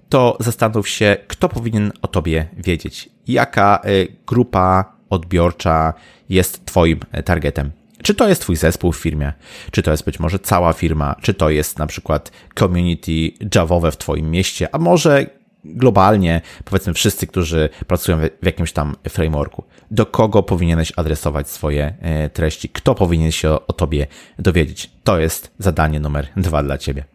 to 0.10 0.38
zastanów 0.40 0.90
się, 0.90 1.18
kto 1.28 1.50
powinien 1.50 1.92
o 2.02 2.08
tobie 2.08 2.48
wiedzieć, 2.58 3.10
jaka 3.28 3.82
e, 3.84 3.90
grupa 4.28 4.94
odbiorcza 5.10 5.94
jest 6.30 6.66
Twoim 6.66 7.00
e, 7.12 7.24
targetem. 7.24 7.72
Czy 8.04 8.16
to 8.16 8.28
jest 8.28 8.42
Twój 8.42 8.56
zespół 8.56 8.92
w 8.92 8.98
firmie, 8.98 9.34
czy 9.72 9.82
to 9.82 9.92
jest 9.92 10.06
być 10.06 10.20
może 10.20 10.40
cała 10.40 10.74
firma, 10.74 11.16
czy 11.22 11.34
to 11.34 11.50
jest 11.50 11.80
na 11.80 11.88
przykład 11.88 12.32
community 12.60 13.32
Javowe 13.56 13.92
w 13.92 13.98
Twoim 13.98 14.32
mieście, 14.32 14.76
a 14.76 14.78
może 14.78 15.39
globalnie, 15.66 16.42
powiedzmy 16.66 16.94
wszyscy, 16.94 17.28
którzy 17.28 17.70
pracują 17.88 18.18
w 18.42 18.46
jakimś 18.46 18.72
tam 18.72 18.96
frameworku. 19.10 19.64
Do 19.92 20.06
kogo 20.06 20.44
powinieneś 20.44 20.94
adresować 20.96 21.50
swoje 21.50 21.96
e, 22.02 22.30
treści? 22.30 22.70
Kto 22.70 22.96
powinien 22.96 23.32
się 23.32 23.50
o 23.52 23.74
tobie 23.74 24.08
dowiedzieć? 24.40 24.90
To 25.04 25.20
jest 25.20 25.52
zadanie 25.60 26.00
numer 26.00 26.28
dwa 26.38 26.64
dla 26.64 26.78
ciebie. 26.78 27.06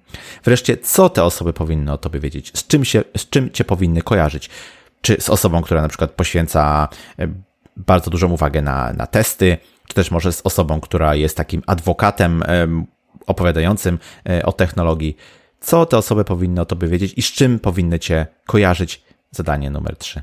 Wreszcie, 0.44 0.76
co 0.76 1.08
te 1.08 1.24
osoby 1.24 1.52
powinny 1.52 1.92
o 1.92 1.98
tobie 1.98 2.20
wiedzieć? 2.20 2.52
Z 2.54 2.66
czym, 2.66 2.84
się, 2.84 3.04
z 3.16 3.28
czym 3.28 3.50
cię 3.50 3.64
powinny 3.64 4.02
kojarzyć? 4.02 4.50
Czy 5.00 5.16
z 5.20 5.30
osobą, 5.30 5.62
która 5.62 5.82
na 5.82 5.88
przykład 5.88 6.10
poświęca 6.10 6.88
e, 7.18 7.28
bardzo 7.76 8.10
dużą 8.10 8.32
uwagę 8.32 8.62
na, 8.62 8.92
na 8.92 9.06
testy, 9.06 9.58
czy 9.88 9.94
też 9.94 10.10
może 10.10 10.32
z 10.32 10.40
osobą, 10.44 10.80
która 10.80 11.14
jest 11.14 11.36
takim 11.36 11.62
adwokatem 11.66 12.42
opowiadającym 13.26 13.98
e, 14.28 14.46
o 14.46 14.52
technologii, 14.52 15.16
co 15.64 15.86
te 15.86 15.98
osoby 15.98 16.24
powinny 16.24 16.60
o 16.60 16.66
tobie 16.66 16.88
wiedzieć 16.88 17.14
i 17.16 17.22
z 17.22 17.32
czym 17.32 17.58
powinny 17.58 17.98
cię 17.98 18.26
kojarzyć. 18.46 19.02
Zadanie 19.30 19.70
numer 19.70 19.96
3. 19.96 20.22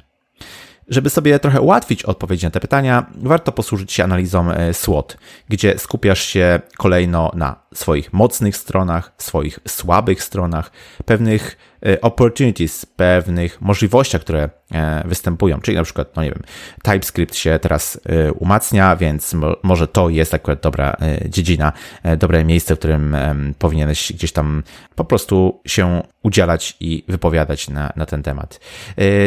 Żeby 0.87 1.09
sobie 1.09 1.39
trochę 1.39 1.61
ułatwić 1.61 2.03
odpowiedzi 2.03 2.45
na 2.45 2.51
te 2.51 2.59
pytania, 2.59 3.05
warto 3.15 3.51
posłużyć 3.51 3.91
się 3.91 4.03
analizą 4.03 4.51
e, 4.51 4.73
SWOT, 4.73 5.17
gdzie 5.49 5.79
skupiasz 5.79 6.23
się 6.23 6.59
kolejno 6.77 7.31
na 7.33 7.55
swoich 7.73 8.13
mocnych 8.13 8.57
stronach, 8.57 9.11
swoich 9.17 9.59
słabych 9.67 10.23
stronach, 10.23 10.71
pewnych 11.05 11.57
opportunities, 12.01 12.85
pewnych 12.85 13.61
możliwościach, 13.61 14.21
które 14.21 14.49
e, 14.71 15.03
występują. 15.05 15.61
Czyli 15.61 15.77
na 15.77 15.83
przykład, 15.83 16.15
no 16.15 16.23
nie 16.23 16.29
wiem, 16.29 16.43
TypeScript 16.83 17.35
się 17.35 17.59
teraz 17.59 17.99
umacnia, 18.39 18.95
więc 18.95 19.35
może 19.63 19.87
to 19.87 20.09
jest 20.09 20.33
akurat 20.33 20.59
dobra 20.59 20.97
dziedzina, 21.25 21.73
dobre 22.17 22.45
miejsce, 22.45 22.75
w 22.75 22.79
którym 22.79 23.17
powinieneś 23.59 24.13
gdzieś 24.13 24.31
tam 24.31 24.63
po 24.95 25.05
prostu 25.05 25.61
się 25.67 26.01
udzielać 26.23 26.77
i 26.79 27.03
wypowiadać 27.07 27.69
na, 27.69 27.93
na 27.95 28.05
ten 28.05 28.23
temat. 28.23 28.59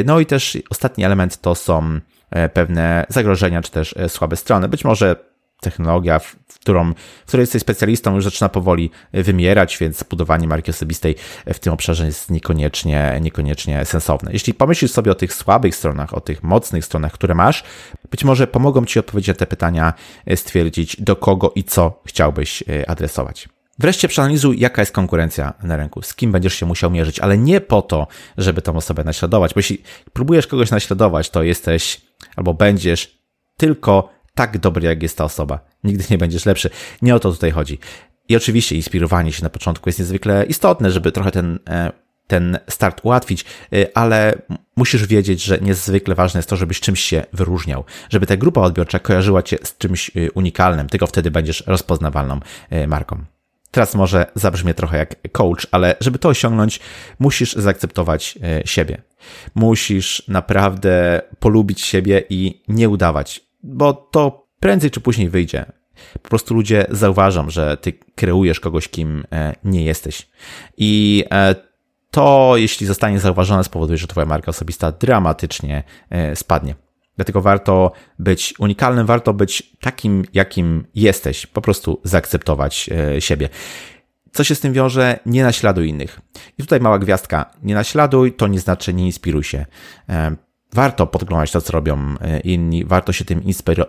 No 0.05 0.21
i 0.21 0.27
też 0.27 0.59
ostatni 0.71 1.05
element 1.05 1.41
to 1.41 1.55
są 1.55 2.01
pewne 2.53 3.07
zagrożenia, 3.09 3.63
czy 3.63 3.71
też 3.71 3.95
słabe 4.09 4.37
strony. 4.37 4.69
Być 4.69 4.85
może 4.85 5.17
technologia, 5.65 6.19
w, 6.19 6.37
którą, 6.61 6.93
w 6.95 7.27
której 7.27 7.43
jesteś 7.43 7.63
specjalistą, 7.63 8.15
już 8.15 8.25
zaczyna 8.25 8.49
powoli 8.49 8.91
wymierać, 9.13 9.79
więc 9.79 10.03
budowanie 10.03 10.49
marki 10.49 10.71
osobistej 10.71 11.17
w 11.47 11.59
tym 11.59 11.73
obszarze 11.73 12.07
jest 12.07 12.31
niekoniecznie, 12.31 13.19
niekoniecznie 13.21 13.85
sensowne. 13.85 14.33
Jeśli 14.33 14.55
pomyślisz 14.55 14.91
sobie 14.91 15.13
o 15.13 15.15
tych 15.15 15.35
słabych 15.35 15.77
stronach, 15.77 16.15
o 16.15 16.21
tych 16.21 16.43
mocnych 16.43 16.85
stronach, 16.85 17.13
które 17.13 17.35
masz, 17.35 17.65
być 18.11 18.25
może 18.25 18.47
pomogą 18.47 18.85
Ci 18.85 18.99
odpowiedzieć 18.99 19.29
na 19.29 19.35
te 19.35 19.47
pytania, 19.47 19.93
e, 20.27 20.37
stwierdzić 20.37 21.01
do 21.01 21.17
kogo 21.17 21.53
i 21.55 21.65
co 21.65 22.03
chciałbyś 22.07 22.63
e, 22.63 22.91
adresować. 22.91 23.49
Wreszcie 23.79 24.09
przeanalizuj, 24.09 24.61
jaka 24.61 24.83
jest 24.83 24.93
konkurencja 24.93 25.53
na 25.63 25.77
rynku, 25.77 26.03
z 26.03 26.15
kim 26.15 26.33
będziesz 26.33 26.55
się 26.55 26.67
musiał 26.67 26.91
mierzyć, 26.91 27.21
ale 27.21 27.39
nie 27.39 27.61
po 27.61 27.83
to, 27.83 28.07
żeby 28.39 28.63
tą 28.63 28.77
osobę 28.77 29.05
naśladować, 29.05 29.55
bo 29.55 29.59
jeśli 29.59 29.83
próbujesz 30.13 30.47
kogoś 30.47 30.71
naśladować, 30.71 31.31
to 31.31 31.43
jesteś 31.43 32.01
albo 32.37 32.55
będziesz 32.55 33.19
tylko 33.57 34.14
tak 34.35 34.59
dobry, 34.59 34.87
jak 34.87 35.03
jest 35.03 35.19
ta 35.19 35.25
osoba. 35.25 35.61
Nigdy 35.85 36.05
nie 36.11 36.19
będziesz 36.19 36.47
lepszy. 36.47 36.71
Nie 37.03 37.15
o 37.15 37.21
to 37.21 37.33
tutaj 37.33 37.51
chodzi. 37.51 37.79
I 38.29 38.37
oczywiście 38.37 38.77
inspirowanie 38.77 39.33
się 39.33 39.43
na 39.43 39.51
początku 39.51 39.89
jest 39.89 39.99
niezwykle 39.99 40.45
istotne, 40.49 40.91
żeby 40.91 41.13
trochę 41.13 41.31
ten, 41.31 41.59
e, 41.69 41.93
ten 42.27 42.59
start 42.69 43.01
ułatwić, 43.03 43.45
e, 43.73 43.99
ale 43.99 44.35
musisz 44.77 45.07
wiedzieć, 45.07 45.43
że 45.43 45.59
niezwykle 45.59 46.15
ważne 46.15 46.39
jest 46.39 46.49
to, 46.49 46.57
żebyś 46.57 46.81
czymś 46.81 47.01
się 47.01 47.25
wyróżniał, 47.33 47.85
żeby 48.11 48.27
ta 48.27 48.37
grupa 48.37 48.61
odbiorcza 48.61 48.99
kojarzyła 48.99 49.43
cię 49.43 49.59
z 49.63 49.79
czymś 49.79 50.11
e, 50.17 50.31
unikalnym, 50.31 50.89
tylko 50.89 51.07
wtedy 51.07 51.31
będziesz 51.31 51.65
rozpoznawalną 51.67 52.41
marką. 52.87 53.25
Teraz 53.71 53.95
może 53.95 54.27
zabrzmie 54.35 54.75
trochę 54.75 54.99
jak 54.99 55.33
coach, 55.33 55.67
ale 55.71 55.97
żeby 56.01 56.19
to 56.19 56.29
osiągnąć, 56.29 56.81
musisz 57.19 57.53
zaakceptować 57.53 58.39
siebie. 58.65 59.03
Musisz 59.55 60.23
naprawdę 60.29 61.23
polubić 61.39 61.81
siebie 61.81 62.23
i 62.31 62.63
nie 62.69 62.89
udawać 62.89 63.44
bo 63.65 63.93
to 63.93 64.47
prędzej 64.61 64.91
czy 64.91 65.01
później 65.01 65.29
wyjdzie. 65.29 65.67
Po 66.23 66.29
prostu 66.29 66.55
ludzie 66.55 66.87
zauważą, 66.91 67.51
że 67.51 67.77
ty 67.77 67.93
kreujesz 68.15 68.61
kogoś, 68.61 68.89
kim 68.89 69.25
e, 69.33 69.55
nie 69.65 69.85
jesteś. 69.85 70.29
I 70.77 71.25
e, 71.31 71.55
to, 72.11 72.53
jeśli 72.57 72.87
zostanie 72.87 73.21
zauważone, 73.21 73.65
spowoduje, 73.65 73.99
że 73.99 74.07
twoja 74.07 74.27
marka 74.27 74.51
osobista 74.51 74.93
dramatycznie 74.93 75.85
e, 76.11 76.37
spadnie. 76.37 76.75
Dlatego 77.17 77.41
warto 77.41 77.93
być 78.19 78.55
unikalnym, 78.59 79.07
warto 79.07 79.35
być 79.35 79.77
takim, 79.81 80.25
jakim 80.33 80.87
jesteś, 80.95 81.47
po 81.47 81.61
prostu 81.61 82.01
zaakceptować 82.05 82.91
siebie. 83.19 83.49
Co 84.33 84.45
się 84.45 84.55
z 84.55 84.61
tym 84.61 84.73
wiąże? 84.73 85.19
Nie 85.27 85.43
naśladuj 85.43 85.89
innych. 85.89 86.21
I 86.59 86.63
tutaj 86.63 86.81
mała 86.81 86.99
gwiazdka. 86.99 87.51
Nie 87.63 87.75
naśladuj 87.75 88.33
to 88.33 88.47
nie 88.47 88.61
znaczy 88.61 88.95
nie 88.95 89.07
inspiruj 89.07 89.45
się 89.45 89.67
warto 90.75 91.07
podglądać 91.07 91.51
to, 91.51 91.61
co 91.61 91.73
robią 91.73 92.15
e, 92.21 92.41
inni, 92.41 92.85
warto 92.85 93.13
się 93.13 93.25
tym 93.25 93.43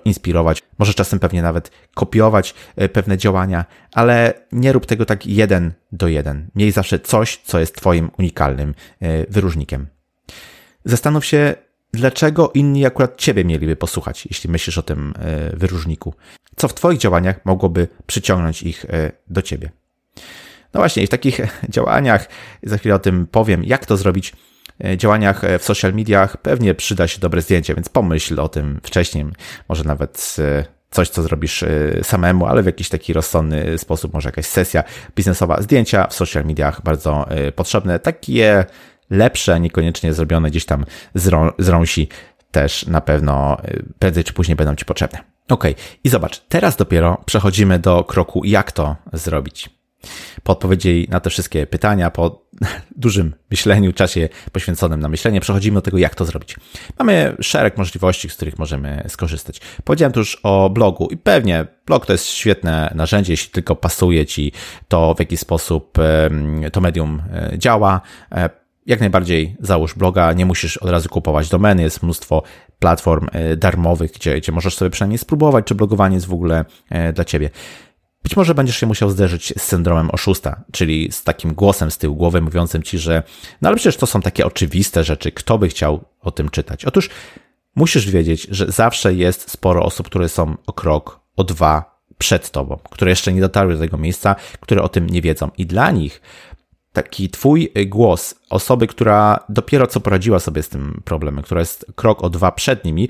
inspirować, 0.05 0.63
może 0.77 0.93
czasem 0.93 1.19
pewnie 1.19 1.41
nawet 1.41 1.71
kopiować 1.93 2.53
e, 2.75 2.89
pewne 2.89 3.17
działania, 3.17 3.65
ale 3.91 4.33
nie 4.51 4.73
rób 4.73 4.85
tego 4.85 5.05
tak 5.05 5.27
jeden 5.27 5.73
do 5.91 6.07
jeden. 6.07 6.47
Miej 6.55 6.71
zawsze 6.71 6.99
coś, 6.99 7.37
co 7.37 7.59
jest 7.59 7.75
Twoim 7.75 8.11
unikalnym 8.19 8.75
e, 9.01 9.31
wyróżnikiem. 9.31 9.87
Zastanów 10.85 11.25
się, 11.25 11.55
dlaczego 11.93 12.51
inni 12.53 12.85
akurat 12.85 13.17
Ciebie 13.17 13.45
mieliby 13.45 13.75
posłuchać, 13.75 14.25
jeśli 14.25 14.49
myślisz 14.49 14.77
o 14.77 14.83
tym 14.83 15.13
wyróżniku. 15.53 16.13
Co 16.55 16.67
w 16.67 16.73
Twoich 16.73 16.99
działaniach 16.99 17.45
mogłoby 17.45 17.87
przyciągnąć 18.07 18.63
ich 18.63 18.85
do 19.27 19.41
Ciebie? 19.41 19.69
No 20.73 20.81
właśnie, 20.81 21.03
i 21.03 21.07
w 21.07 21.09
takich 21.09 21.39
działaniach, 21.69 22.29
za 22.63 22.77
chwilę 22.77 22.95
o 22.95 22.99
tym 22.99 23.27
powiem, 23.27 23.63
jak 23.63 23.85
to 23.85 23.97
zrobić, 23.97 24.33
działaniach 24.97 25.43
e, 25.43 25.59
w 25.59 25.63
social 25.63 25.93
mediach 25.93 26.37
pewnie 26.37 26.75
przyda 26.75 27.07
się 27.07 27.19
dobre 27.19 27.41
zdjęcie, 27.41 27.75
więc 27.75 27.89
pomyśl 27.89 28.39
o 28.39 28.49
tym 28.49 28.79
wcześniej. 28.83 29.25
Może 29.69 29.83
nawet 29.83 30.35
e, 30.39 30.65
coś, 30.91 31.09
co 31.09 31.23
zrobisz 31.23 31.63
samemu, 32.03 32.45
ale 32.45 32.63
w 32.63 32.65
jakiś 32.65 32.89
taki 32.89 33.13
rozsądny 33.13 33.77
sposób, 33.77 34.13
może 34.13 34.29
jakaś 34.29 34.45
sesja 34.45 34.83
biznesowa. 35.15 35.61
Zdjęcia 35.61 36.07
w 36.07 36.13
social 36.13 36.45
mediach 36.45 36.81
bardzo 36.83 37.27
potrzebne, 37.55 37.99
takie 37.99 38.65
lepsze, 39.09 39.59
niekoniecznie 39.59 40.13
zrobione 40.13 40.49
gdzieś 40.49 40.65
tam 40.65 40.85
z, 41.15 41.27
rą, 41.27 41.51
z 41.59 41.69
rąsi, 41.69 42.09
też 42.51 42.87
na 42.87 43.01
pewno 43.01 43.57
prędzej 43.99 44.23
czy 44.23 44.33
później 44.33 44.55
będą 44.55 44.75
Ci 44.75 44.85
potrzebne. 44.85 45.19
Ok, 45.49 45.63
i 46.03 46.09
zobacz, 46.09 46.39
teraz 46.39 46.75
dopiero 46.75 47.21
przechodzimy 47.25 47.79
do 47.79 48.03
kroku, 48.03 48.41
jak 48.45 48.71
to 48.71 48.95
zrobić. 49.13 49.69
Po 50.43 50.51
odpowiedzi 50.51 51.07
na 51.09 51.19
te 51.19 51.29
wszystkie 51.29 51.67
pytania, 51.67 52.11
po 52.11 52.45
dużym 52.95 53.35
myśleniu, 53.51 53.93
czasie 53.93 54.29
poświęconym 54.51 54.99
na 54.99 55.09
myślenie, 55.09 55.41
przechodzimy 55.41 55.75
do 55.75 55.81
tego, 55.81 55.97
jak 55.97 56.15
to 56.15 56.25
zrobić. 56.25 56.55
Mamy 56.99 57.35
szereg 57.41 57.77
możliwości, 57.77 58.29
z 58.29 58.35
których 58.35 58.59
możemy 58.59 59.03
skorzystać. 59.07 59.61
Powiedziałem 59.83 60.11
tu 60.11 60.19
już 60.19 60.39
o 60.43 60.69
blogu 60.69 61.07
i 61.11 61.17
pewnie 61.17 61.67
blog 61.85 62.05
to 62.05 62.13
jest 62.13 62.25
świetne 62.27 62.91
narzędzie, 62.95 63.33
jeśli 63.33 63.51
tylko 63.51 63.75
pasuje 63.75 64.25
Ci 64.25 64.51
to, 64.87 65.15
w 65.15 65.19
jaki 65.19 65.37
sposób 65.37 65.97
to 66.71 66.81
medium 66.81 67.21
e, 67.33 67.59
działa. 67.59 68.01
E, 68.31 68.49
jak 68.85 68.99
najbardziej 68.99 69.55
załóż 69.59 69.93
bloga, 69.93 70.33
nie 70.33 70.45
musisz 70.45 70.77
od 70.77 70.89
razu 70.89 71.09
kupować 71.09 71.49
domeny, 71.49 71.83
jest 71.83 72.03
mnóstwo 72.03 72.43
platform 72.79 73.27
e, 73.31 73.57
darmowych, 73.57 74.11
gdzie, 74.11 74.37
gdzie 74.37 74.51
możesz 74.51 74.75
sobie 74.75 74.91
przynajmniej 74.91 75.17
spróbować, 75.17 75.65
czy 75.65 75.75
blogowanie 75.75 76.15
jest 76.15 76.27
w 76.27 76.33
ogóle 76.33 76.65
dla 77.13 77.25
ciebie. 77.25 77.49
Być 78.25 78.35
może 78.35 78.55
będziesz 78.55 78.77
się 78.77 78.87
musiał 78.87 79.09
zderzyć 79.09 79.53
z 79.57 79.61
syndromem 79.61 80.09
oszusta, 80.11 80.63
czyli 80.71 81.11
z 81.11 81.23
takim 81.23 81.53
głosem 81.53 81.91
z 81.91 81.97
tyłu 81.97 82.15
głowy 82.15 82.41
mówiącym 82.41 82.83
ci, 82.83 82.97
że 82.97 83.23
no 83.61 83.69
ale 83.69 83.75
przecież 83.75 83.97
to 83.97 84.05
są 84.05 84.21
takie 84.21 84.45
oczywiste 84.45 85.03
rzeczy, 85.03 85.31
kto 85.31 85.57
by 85.57 85.69
chciał 85.69 86.03
o 86.21 86.31
tym 86.31 86.49
czytać. 86.49 86.85
Otóż 86.85 87.09
musisz 87.75 88.11
wiedzieć, 88.11 88.47
że 88.51 88.65
zawsze 88.67 89.13
jest 89.13 89.51
sporo 89.51 89.83
osób, 89.83 90.07
które 90.07 90.29
są 90.29 90.57
o 90.67 90.73
krok, 90.73 91.19
o 91.35 91.43
dwa 91.43 91.99
przed 92.17 92.49
tobą, 92.49 92.79
które 92.89 93.11
jeszcze 93.11 93.33
nie 93.33 93.41
dotarły 93.41 93.73
do 93.73 93.79
tego 93.79 93.97
miejsca, 93.97 94.35
które 94.59 94.81
o 94.81 94.89
tym 94.89 95.09
nie 95.09 95.21
wiedzą. 95.21 95.51
I 95.57 95.65
dla 95.65 95.91
nich 95.91 96.21
taki 96.93 97.29
twój 97.29 97.71
głos 97.85 98.35
osoby, 98.49 98.87
która 98.87 99.39
dopiero 99.49 99.87
co 99.87 99.99
poradziła 99.99 100.39
sobie 100.39 100.63
z 100.63 100.69
tym 100.69 101.01
problemem, 101.05 101.43
która 101.43 101.59
jest 101.59 101.85
krok 101.95 102.23
o 102.23 102.29
dwa 102.29 102.51
przed 102.51 102.85
nimi, 102.85 103.09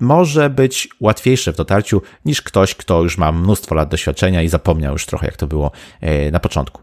może 0.00 0.50
być 0.50 0.88
łatwiejsze 1.00 1.52
w 1.52 1.56
dotarciu 1.56 2.02
niż 2.24 2.42
ktoś, 2.42 2.74
kto 2.74 3.02
już 3.02 3.18
ma 3.18 3.32
mnóstwo 3.32 3.74
lat 3.74 3.88
doświadczenia 3.88 4.42
i 4.42 4.48
zapomniał 4.48 4.92
już 4.92 5.06
trochę, 5.06 5.26
jak 5.26 5.36
to 5.36 5.46
było 5.46 5.70
e, 6.00 6.30
na 6.30 6.40
początku. 6.40 6.82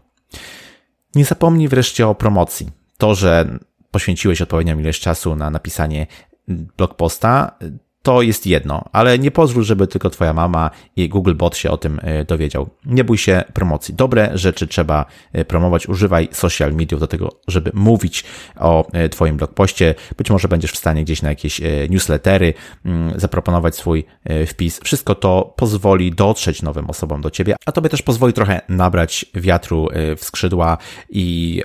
Nie 1.14 1.24
zapomnij 1.24 1.68
wreszcie 1.68 2.08
o 2.08 2.14
promocji. 2.14 2.70
To, 2.98 3.14
że 3.14 3.58
poświęciłeś 3.90 4.42
odpowiednią 4.42 4.78
ilość 4.78 5.02
czasu 5.02 5.36
na 5.36 5.50
napisanie 5.50 6.06
blog 6.48 6.94
posta, 6.94 7.58
to 8.06 8.22
jest 8.22 8.46
jedno, 8.46 8.84
ale 8.92 9.18
nie 9.18 9.30
pozwól, 9.30 9.64
żeby 9.64 9.86
tylko 9.86 10.10
twoja 10.10 10.32
mama 10.32 10.70
i 10.96 11.08
Google 11.08 11.34
Bot 11.34 11.56
się 11.56 11.70
o 11.70 11.76
tym 11.76 12.00
e, 12.02 12.24
dowiedział. 12.24 12.68
Nie 12.84 13.04
bój 13.04 13.18
się 13.18 13.44
promocji. 13.52 13.94
Dobre 13.94 14.30
rzeczy 14.34 14.66
trzeba 14.66 15.06
e, 15.32 15.44
promować. 15.44 15.88
Używaj 15.88 16.28
social 16.32 16.72
mediów 16.74 17.00
do 17.00 17.06
tego, 17.06 17.32
żeby 17.48 17.70
mówić 17.74 18.24
o 18.56 18.86
e, 18.92 19.08
twoim 19.08 19.36
blogpoście. 19.36 19.94
Być 20.16 20.30
może 20.30 20.48
będziesz 20.48 20.72
w 20.72 20.76
stanie 20.76 21.04
gdzieś 21.04 21.22
na 21.22 21.28
jakieś 21.28 21.60
newslettery 21.90 22.54
mm, 22.84 23.20
zaproponować 23.20 23.76
swój 23.76 24.04
wpis. 24.46 24.80
Wszystko 24.84 25.14
to 25.14 25.54
pozwoli 25.56 26.10
dotrzeć 26.10 26.62
nowym 26.62 26.90
osobom 26.90 27.20
do 27.20 27.30
ciebie, 27.30 27.56
a 27.66 27.72
tobie 27.72 27.88
też 27.88 28.02
pozwoli 28.02 28.32
trochę 28.32 28.60
nabrać 28.68 29.24
wiatru 29.34 29.88
w 30.16 30.24
skrzydła 30.24 30.78
i 31.10 31.62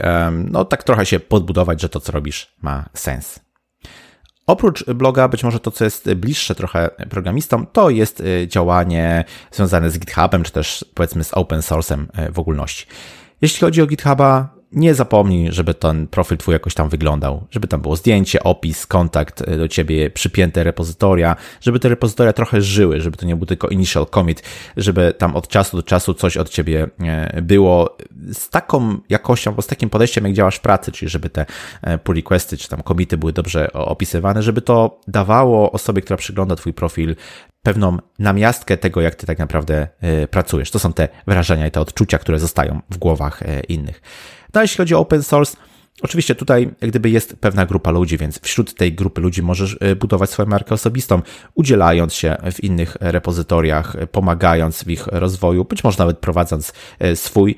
no 0.52 0.66
tak 0.66 0.84
trochę 0.84 1.06
się 1.06 1.20
podbudować, 1.20 1.82
że 1.82 1.90
to 1.90 2.00
co 2.00 2.12
robisz 2.12 2.54
ma 2.62 2.90
sens. 2.94 3.51
Oprócz 4.48 4.84
bloga, 4.86 5.28
być 5.28 5.44
może 5.44 5.60
to, 5.60 5.72
co 5.72 5.84
jest 5.84 6.14
bliższe 6.14 6.56
trochę 6.56 6.90
programistom, 7.10 7.68
to 7.74 7.90
jest 7.90 8.20
y, 8.22 8.48
działanie 8.48 9.26
związane 9.52 9.92
z 9.92 10.00
GitHubem, 10.00 10.44
czy 10.44 10.52
też 10.52 10.86
powiedzmy 10.94 11.24
z 11.24 11.34
open 11.34 11.60
source'em 11.60 12.06
y, 12.30 12.32
w 12.32 12.40
ogólności. 12.40 12.86
Jeśli 13.42 13.60
chodzi 13.60 13.82
o 13.82 13.88
GitHuba, 13.88 14.61
nie 14.72 14.96
zapomnij, 14.96 15.52
żeby 15.52 15.74
ten 15.74 16.08
profil 16.08 16.38
twój 16.38 16.54
jakoś 16.54 16.74
tam 16.74 16.90
wyglądał, 16.90 17.48
żeby 17.52 17.68
tam 17.68 17.82
było 17.82 17.96
zdjęcie, 17.96 18.44
opis, 18.44 18.86
kontakt 18.86 19.42
e, 19.42 19.58
do 19.58 19.68
ciebie, 19.68 20.10
przypięte 20.10 20.64
repozytoria, 20.64 21.36
żeby 21.62 21.80
te 21.80 21.90
repozytoria 21.90 22.34
trochę 22.34 22.62
żyły, 22.62 23.02
żeby 23.02 23.18
to 23.18 23.26
nie 23.26 23.36
był 23.36 23.46
tylko 23.46 23.68
initial 23.68 24.06
commit, 24.06 24.44
żeby 24.78 25.14
tam 25.18 25.36
od 25.36 25.48
czasu 25.48 25.78
do 25.78 25.84
czasu 25.84 26.14
coś 26.14 26.38
od 26.38 26.50
ciebie 26.50 26.88
e, 27.00 27.42
było 27.42 27.98
z 28.34 28.50
taką 28.50 28.98
jakością, 29.10 29.62
z 29.62 29.68
takim 29.68 29.90
podejściem, 29.90 30.26
jak 30.26 30.34
działasz 30.34 30.56
w 30.56 30.62
pracy, 30.62 30.92
czyli 30.92 31.10
żeby 31.10 31.30
te 31.30 31.46
e, 31.82 31.98
pull 31.98 32.16
requesty, 32.16 32.58
czy 32.58 32.70
tam 32.70 32.84
komity 32.84 33.18
były 33.18 33.34
dobrze 33.34 33.74
opisywane, 33.74 34.44
żeby 34.44 34.62
to 34.62 35.00
dawało 35.08 35.72
osobie, 35.72 36.02
która 36.02 36.18
przygląda 36.18 36.56
twój 36.56 36.74
profil, 36.74 37.16
pewną 37.64 37.98
namiastkę 38.20 38.78
tego, 38.78 39.02
jak 39.02 39.16
ty 39.16 39.28
tak 39.28 39.40
naprawdę 39.40 39.88
pracujesz. 40.32 40.72
To 40.72 40.80
są 40.80 40.94
te 40.94 41.10
wrażenia 41.28 41.68
i 41.68 41.72
te 41.72 41.82
odczucia, 41.82 42.18
które 42.18 42.40
zostają 42.40 42.82
w 42.90 42.98
głowach 42.98 43.44
innych. 43.70 44.02
No 44.54 44.60
a 44.60 44.62
jeśli 44.62 44.78
chodzi 44.78 44.96
o 44.96 45.00
open 45.00 45.24
source, 45.24 45.58
Oczywiście 46.04 46.36
tutaj 46.36 46.70
jak 46.82 46.90
gdyby 46.92 47.10
jest 47.10 47.36
pewna 47.36 47.66
grupa 47.66 47.92
ludzi, 47.92 48.18
więc 48.18 48.40
wśród 48.42 48.74
tej 48.74 48.94
grupy 48.94 49.22
ludzi 49.22 49.42
możesz 49.42 49.78
e, 49.80 49.96
budować 49.96 50.30
swoją 50.30 50.50
markę 50.50 50.76
osobistą, 50.76 51.22
udzielając 51.56 52.14
się 52.14 52.38
w 52.52 52.64
innych 52.64 52.98
repozytoriach, 53.00 53.96
pomagając 54.12 54.84
w 54.84 54.88
ich 54.88 55.08
rozwoju, 55.08 55.66
być 55.66 55.84
może 55.84 55.98
nawet 56.00 56.20
prowadząc 56.20 56.74
e, 57.00 57.16
swój 57.16 57.56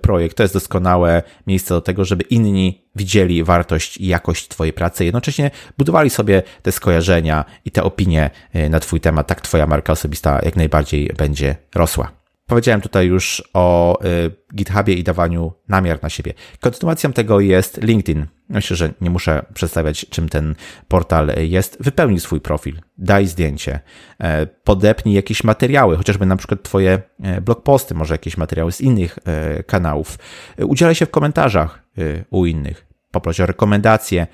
projekt. 0.00 0.36
To 0.36 0.42
jest 0.42 0.54
doskonałe 0.54 1.22
miejsce 1.46 1.74
do 1.74 1.80
tego, 1.80 2.04
żeby 2.04 2.24
inni 2.24 2.84
widzieli 2.96 3.44
wartość 3.44 3.96
i 3.96 4.06
jakość 4.06 4.48
Twojej 4.48 4.72
pracy, 4.72 5.04
jednocześnie 5.04 5.50
budowali 5.78 6.10
sobie 6.10 6.42
te 6.62 6.72
skojarzenia 6.72 7.44
i 7.64 7.70
te 7.70 7.82
opinie 7.82 8.30
na 8.70 8.80
Twój 8.80 9.00
temat. 9.00 9.26
Tak 9.26 9.40
Twoja 9.40 9.66
marka 9.66 9.92
osobista 9.92 10.40
jak 10.44 10.56
najbardziej 10.56 11.10
będzie 11.16 11.56
rosła. 11.74 12.23
Powiedziałem 12.46 12.80
tutaj 12.80 13.06
już 13.06 13.42
o 13.54 13.98
y, 14.04 14.30
GitHubie 14.54 14.94
i 14.94 15.04
dawaniu 15.04 15.52
namiar 15.68 16.02
na 16.02 16.08
siebie. 16.08 16.34
Kontynuacją 16.60 17.12
tego 17.12 17.40
jest 17.40 17.82
LinkedIn. 17.82 18.26
Myślę, 18.48 18.76
że 18.76 18.92
nie 19.00 19.10
muszę 19.10 19.44
przedstawiać, 19.54 20.06
czym 20.10 20.28
ten 20.28 20.54
portal 20.88 21.32
jest. 21.38 21.76
Wypełnij 21.80 22.20
swój 22.20 22.40
profil, 22.40 22.80
daj 22.98 23.26
zdjęcie, 23.26 23.80
e, 24.18 24.46
podepnij 24.46 25.14
jakieś 25.14 25.44
materiały, 25.44 25.96
chociażby 25.96 26.26
na 26.26 26.36
przykład 26.36 26.62
Twoje 26.62 27.02
e, 27.22 27.40
blogposty, 27.40 27.94
może 27.94 28.14
jakieś 28.14 28.36
materiały 28.36 28.72
z 28.72 28.80
innych 28.80 29.18
e, 29.24 29.62
kanałów. 29.62 30.18
Udzielaj 30.58 30.94
się 30.94 31.06
w 31.06 31.10
komentarzach 31.10 31.84
u 32.30 32.46
innych, 32.46 32.86
poproś 33.10 33.40
o 33.40 33.46
rekomendacje, 33.46 34.26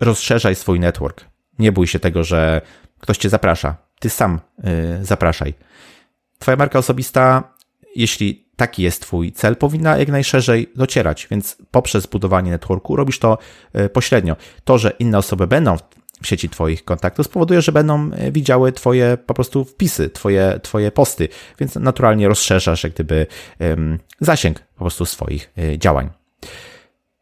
rozszerzaj 0.00 0.54
swój 0.54 0.80
network. 0.80 1.24
Nie 1.58 1.72
bój 1.72 1.86
się 1.86 1.98
tego, 1.98 2.24
że 2.24 2.60
ktoś 3.00 3.18
Cię 3.18 3.28
zaprasza. 3.28 3.76
Ty 4.00 4.10
sam 4.10 4.40
zapraszaj. 5.02 5.54
Twoja 6.38 6.56
marka 6.56 6.78
osobista, 6.78 7.54
jeśli 7.96 8.48
taki 8.56 8.82
jest 8.82 9.02
Twój 9.02 9.32
cel, 9.32 9.56
powinna 9.56 9.98
jak 9.98 10.08
najszerzej 10.08 10.72
docierać, 10.76 11.26
więc 11.30 11.56
poprzez 11.70 12.06
budowanie 12.06 12.50
networku 12.50 12.96
robisz 12.96 13.18
to 13.18 13.38
e, 13.72 13.88
pośrednio. 13.88 14.36
To, 14.64 14.78
że 14.78 14.90
inne 14.98 15.18
osoby 15.18 15.46
będą 15.46 15.76
w 16.22 16.26
sieci 16.26 16.48
Twoich 16.48 16.84
kontaktów 16.84 17.26
spowoduje, 17.26 17.62
że 17.62 17.72
będą 17.72 18.10
e, 18.12 18.32
widziały 18.32 18.72
Twoje 18.72 19.18
po 19.26 19.34
prostu 19.34 19.64
wpisy, 19.64 20.10
Twoje, 20.10 20.60
twoje 20.62 20.92
posty, 20.92 21.28
więc 21.58 21.74
naturalnie 21.74 22.28
rozszerzasz 22.28 22.84
jak 22.84 22.92
gdyby 22.92 23.26
zasięg 24.20 24.60
po 24.60 24.78
prostu 24.78 25.06
swoich 25.06 25.52
e, 25.58 25.78
działań. 25.78 26.10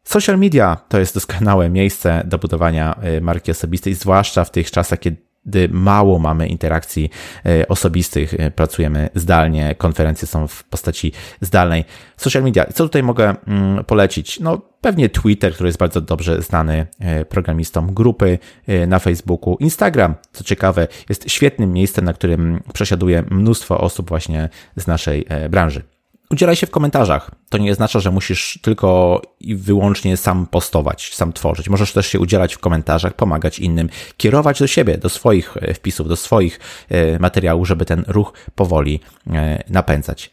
Social 0.03 0.37
media 0.37 0.77
to 0.89 0.99
jest 0.99 1.13
doskonałe 1.13 1.69
miejsce 1.69 2.23
do 2.25 2.37
budowania 2.37 2.99
marki 3.21 3.51
osobistej, 3.51 3.93
zwłaszcza 3.93 4.43
w 4.43 4.51
tych 4.51 4.71
czasach, 4.71 4.99
kiedy 4.99 5.26
gdy 5.47 5.69
mało 5.69 6.19
mamy 6.19 6.47
interakcji 6.47 7.09
e, 7.45 7.67
osobistych, 7.67 8.33
e, 8.33 8.51
pracujemy 8.51 9.09
zdalnie, 9.15 9.75
konferencje 9.75 10.27
są 10.27 10.47
w 10.47 10.63
postaci 10.63 11.11
zdalnej. 11.41 11.85
Social 12.17 12.43
media. 12.43 12.65
Co 12.65 12.83
tutaj 12.83 13.03
mogę 13.03 13.35
mm, 13.47 13.83
polecić? 13.85 14.39
No, 14.39 14.61
pewnie 14.81 15.09
Twitter, 15.09 15.53
który 15.53 15.69
jest 15.69 15.79
bardzo 15.79 16.01
dobrze 16.01 16.41
znany 16.41 16.87
e, 16.99 17.25
programistom, 17.25 17.93
grupy 17.93 18.39
na 18.87 18.99
Facebooku, 18.99 19.57
Instagram, 19.59 20.15
co 20.31 20.43
ciekawe, 20.43 20.87
jest 21.09 21.31
świetnym 21.31 21.73
miejscem, 21.73 22.05
na 22.05 22.13
którym 22.13 22.61
przesiaduje 22.73 23.23
mnóstwo 23.29 23.79
osób 23.79 24.09
właśnie 24.09 24.49
z 24.75 24.87
naszej 24.87 25.25
branży. 25.49 25.96
Udzielaj 26.31 26.55
się 26.55 26.67
w 26.67 26.71
komentarzach. 26.71 27.31
To 27.49 27.57
nie 27.57 27.71
oznacza, 27.71 27.99
że 27.99 28.11
musisz 28.11 28.59
tylko 28.61 29.21
i 29.39 29.55
wyłącznie 29.55 30.17
sam 30.17 30.47
postować, 30.47 31.15
sam 31.15 31.33
tworzyć. 31.33 31.69
Możesz 31.69 31.93
też 31.93 32.07
się 32.07 32.19
udzielać 32.19 32.55
w 32.55 32.59
komentarzach, 32.59 33.13
pomagać 33.13 33.59
innym, 33.59 33.89
kierować 34.17 34.59
do 34.59 34.67
siebie, 34.67 34.97
do 34.97 35.09
swoich 35.09 35.57
e, 35.57 35.73
wpisów, 35.73 36.07
do 36.07 36.15
swoich 36.15 36.59
e, 36.89 37.19
materiałów, 37.19 37.67
żeby 37.67 37.85
ten 37.85 38.03
ruch 38.07 38.33
powoli 38.55 38.99
e, 39.27 39.63
napędzać. 39.69 40.31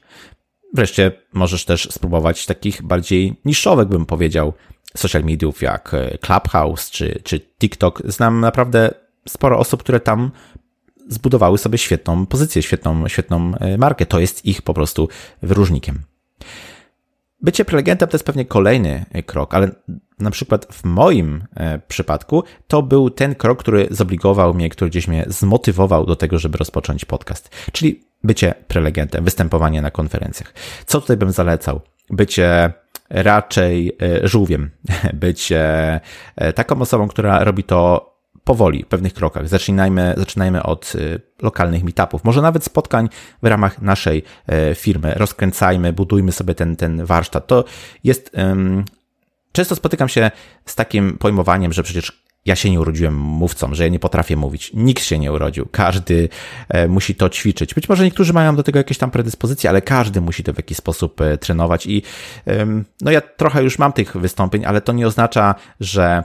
Wreszcie 0.74 1.12
możesz 1.32 1.64
też 1.64 1.88
spróbować 1.90 2.46
takich 2.46 2.82
bardziej 2.82 3.40
niszowych, 3.44 3.88
bym 3.88 4.06
powiedział, 4.06 4.52
social 4.96 5.24
mediów 5.24 5.62
jak 5.62 5.92
Clubhouse 6.20 6.90
czy, 6.90 7.20
czy 7.24 7.40
TikTok. 7.40 8.02
Znam 8.04 8.40
naprawdę 8.40 8.90
sporo 9.28 9.58
osób, 9.58 9.82
które 9.82 10.00
tam 10.00 10.30
zbudowały 11.08 11.58
sobie 11.58 11.78
świetną 11.78 12.26
pozycję, 12.26 12.62
świetną, 12.62 13.08
świetną 13.08 13.52
e, 13.54 13.78
markę. 13.78 14.06
To 14.06 14.20
jest 14.20 14.46
ich 14.46 14.62
po 14.62 14.74
prostu 14.74 15.08
wyróżnikiem. 15.42 16.02
Bycie 17.40 17.64
prelegentem 17.64 18.08
to 18.08 18.14
jest 18.14 18.26
pewnie 18.26 18.44
kolejny 18.44 19.04
e, 19.12 19.22
krok, 19.22 19.54
ale 19.54 19.70
na 20.18 20.30
przykład 20.30 20.66
w 20.72 20.84
moim 20.84 21.44
e, 21.56 21.78
przypadku 21.78 22.44
to 22.68 22.82
był 22.82 23.10
ten 23.10 23.34
krok, 23.34 23.58
który 23.58 23.88
zobligował 23.90 24.54
mnie, 24.54 24.68
który 24.70 24.90
gdzieś 24.90 25.08
mnie 25.08 25.24
zmotywował 25.28 26.06
do 26.06 26.16
tego, 26.16 26.38
żeby 26.38 26.58
rozpocząć 26.58 27.04
podcast. 27.04 27.50
Czyli 27.72 28.04
bycie 28.24 28.54
prelegentem, 28.68 29.24
występowanie 29.24 29.82
na 29.82 29.90
konferencjach. 29.90 30.54
Co 30.86 31.00
tutaj 31.00 31.16
bym 31.16 31.32
zalecał? 31.32 31.80
Bycie 32.10 32.72
raczej 33.10 33.96
żółwiem, 34.22 34.70
bycie 35.14 36.00
taką 36.54 36.80
osobą, 36.80 37.08
która 37.08 37.44
robi 37.44 37.64
to 37.64 38.13
powoli, 38.44 38.82
w 38.82 38.86
pewnych 38.86 39.14
krokach. 39.14 39.48
Zaczynajmy, 39.48 40.14
zaczynajmy 40.16 40.62
od 40.62 40.94
y, 40.94 41.20
lokalnych 41.42 41.84
meetupów, 41.84 42.24
może 42.24 42.42
nawet 42.42 42.64
spotkań 42.64 43.08
w 43.42 43.46
ramach 43.46 43.82
naszej 43.82 44.22
e, 44.46 44.74
firmy. 44.74 45.12
Rozkręcajmy, 45.16 45.92
budujmy 45.92 46.32
sobie 46.32 46.54
ten, 46.54 46.76
ten 46.76 47.04
warsztat. 47.04 47.46
To 47.46 47.64
jest. 48.04 48.30
Często 49.52 49.76
spotykam 49.76 50.08
się 50.08 50.30
z 50.66 50.74
takim 50.74 51.18
pojmowaniem, 51.18 51.72
że 51.72 51.82
przecież 51.82 52.24
ja 52.44 52.56
się 52.56 52.70
nie 52.70 52.80
urodziłem 52.80 53.16
mówcą, 53.16 53.74
że 53.74 53.82
ja 53.82 53.88
nie 53.88 53.98
potrafię 53.98 54.36
mówić. 54.36 54.70
Nikt 54.74 55.04
się 55.04 55.18
nie 55.18 55.32
urodził. 55.32 55.68
Każdy 55.70 56.28
e, 56.68 56.88
musi 56.88 57.14
to 57.14 57.28
ćwiczyć. 57.28 57.74
Być 57.74 57.88
może 57.88 58.04
niektórzy 58.04 58.32
mają 58.32 58.56
do 58.56 58.62
tego 58.62 58.78
jakieś 58.78 58.98
tam 58.98 59.10
predyspozycje, 59.10 59.70
ale 59.70 59.82
każdy 59.82 60.20
musi 60.20 60.44
to 60.44 60.52
w 60.52 60.56
jakiś 60.56 60.76
sposób 60.76 61.20
e, 61.20 61.38
trenować. 61.38 61.86
I 61.86 62.02
no 63.00 63.10
ja 63.10 63.20
trochę 63.20 63.62
już 63.62 63.78
mam 63.78 63.92
tych 63.92 64.16
wystąpień, 64.16 64.64
ale 64.64 64.80
to 64.80 64.92
nie 64.92 65.06
oznacza, 65.06 65.54
że 65.80 66.24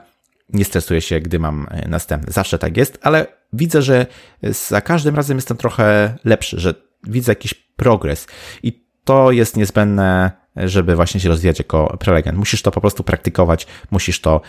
nie 0.54 0.66
stresuję 0.66 1.02
się, 1.02 1.20
gdy 1.20 1.40
mam 1.40 1.68
e, 1.72 1.88
następne. 1.88 2.34
Zawsze 2.34 2.60
tak 2.60 2.78
jest, 2.78 3.00
ale 3.02 3.28
widzę, 3.54 3.82
że 3.82 4.06
za 4.44 4.82
każdym 4.82 5.16
razem 5.16 5.38
jestem 5.38 5.58
trochę 5.58 6.18
lepszy, 6.26 6.60
że 6.60 6.74
widzę 7.04 7.32
jakiś 7.32 7.54
progres. 7.54 8.28
I 8.64 8.84
to 9.04 9.32
jest 9.32 9.58
niezbędne, 9.58 10.32
żeby 10.56 10.96
właśnie 10.96 11.20
się 11.20 11.30
rozwijać 11.30 11.60
jako 11.60 11.98
prelegent. 12.00 12.38
Musisz 12.38 12.62
to 12.62 12.72
po 12.72 12.82
prostu 12.82 13.04
praktykować, 13.04 13.68
musisz 13.92 14.22
to 14.22 14.42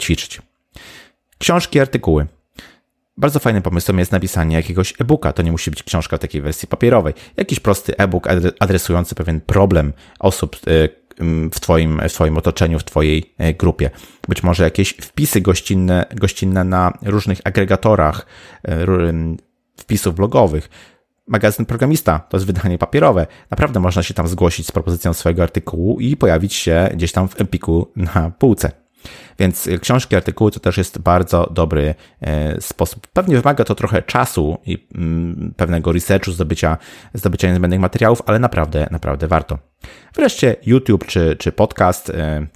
ćwiczyć. 0.00 0.42
Książki, 1.38 1.80
artykuły. 1.80 2.26
Bardzo 3.16 3.38
fajnym 3.38 3.62
pomysłem 3.62 3.98
jest 3.98 4.12
napisanie 4.12 4.56
jakiegoś 4.56 4.94
e-booka. 5.00 5.32
To 5.32 5.42
nie 5.42 5.52
musi 5.52 5.70
być 5.70 5.82
książka 5.82 6.16
w 6.16 6.20
takiej 6.20 6.42
wersji 6.42 6.68
papierowej. 6.68 7.14
Jakiś 7.36 7.60
prosty 7.60 7.96
e-book 7.96 8.28
adresujący 8.58 9.14
pewien 9.14 9.40
problem 9.40 9.92
osób 10.18 10.56
e, 10.56 10.88
w 11.52 11.60
twoim, 11.60 12.00
w 12.08 12.12
twoim 12.12 12.38
otoczeniu, 12.38 12.78
w 12.78 12.84
Twojej 12.84 13.34
e, 13.38 13.54
grupie. 13.54 13.90
Być 14.28 14.42
może 14.42 14.64
jakieś 14.64 14.90
wpisy 14.90 15.40
gościnne, 15.40 16.06
gościnne 16.14 16.64
na 16.64 16.92
różnych 17.02 17.38
agregatorach 17.44 18.26
e, 18.68 18.86
wpisów 19.76 20.14
blogowych. 20.14 20.70
Magazyn 21.26 21.66
Programista 21.66 22.18
to 22.18 22.36
jest 22.36 22.46
wydanie 22.46 22.78
papierowe. 22.78 23.26
Naprawdę 23.50 23.80
można 23.80 24.02
się 24.02 24.14
tam 24.14 24.28
zgłosić 24.28 24.66
z 24.66 24.72
propozycją 24.72 25.12
swojego 25.12 25.42
artykułu 25.42 26.00
i 26.00 26.16
pojawić 26.16 26.54
się 26.54 26.88
gdzieś 26.94 27.12
tam 27.12 27.28
w 27.28 27.40
Empiku 27.40 27.92
na 27.96 28.30
półce. 28.30 28.85
Więc 29.38 29.68
książki, 29.80 30.16
artykuły 30.16 30.50
to 30.50 30.60
też 30.60 30.78
jest 30.78 30.98
bardzo 30.98 31.50
dobry 31.50 31.94
e, 32.20 32.60
sposób. 32.60 33.06
Pewnie 33.06 33.36
wymaga 33.36 33.64
to 33.64 33.74
trochę 33.74 34.02
czasu 34.02 34.58
i 34.66 34.86
mm, 34.94 35.54
pewnego 35.56 35.92
researchu, 35.92 36.32
zdobycia, 36.32 36.78
zdobycia 37.14 37.48
niezbędnych 37.48 37.80
materiałów, 37.80 38.22
ale 38.26 38.38
naprawdę, 38.38 38.88
naprawdę 38.90 39.28
warto. 39.28 39.58
Wreszcie 40.14 40.56
YouTube 40.66 41.06
czy, 41.06 41.36
czy 41.38 41.52
podcast 41.52 42.10
e, 42.10 42.46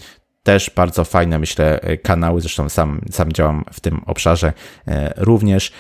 też 0.43 0.71
bardzo 0.77 1.05
fajne, 1.05 1.39
myślę, 1.39 1.81
kanały, 2.03 2.41
zresztą 2.41 2.69
sam, 2.69 3.01
sam 3.11 3.33
działam 3.33 3.65
w 3.73 3.81
tym 3.81 4.01
obszarze 4.07 4.53
e, 4.87 5.13
również. 5.17 5.73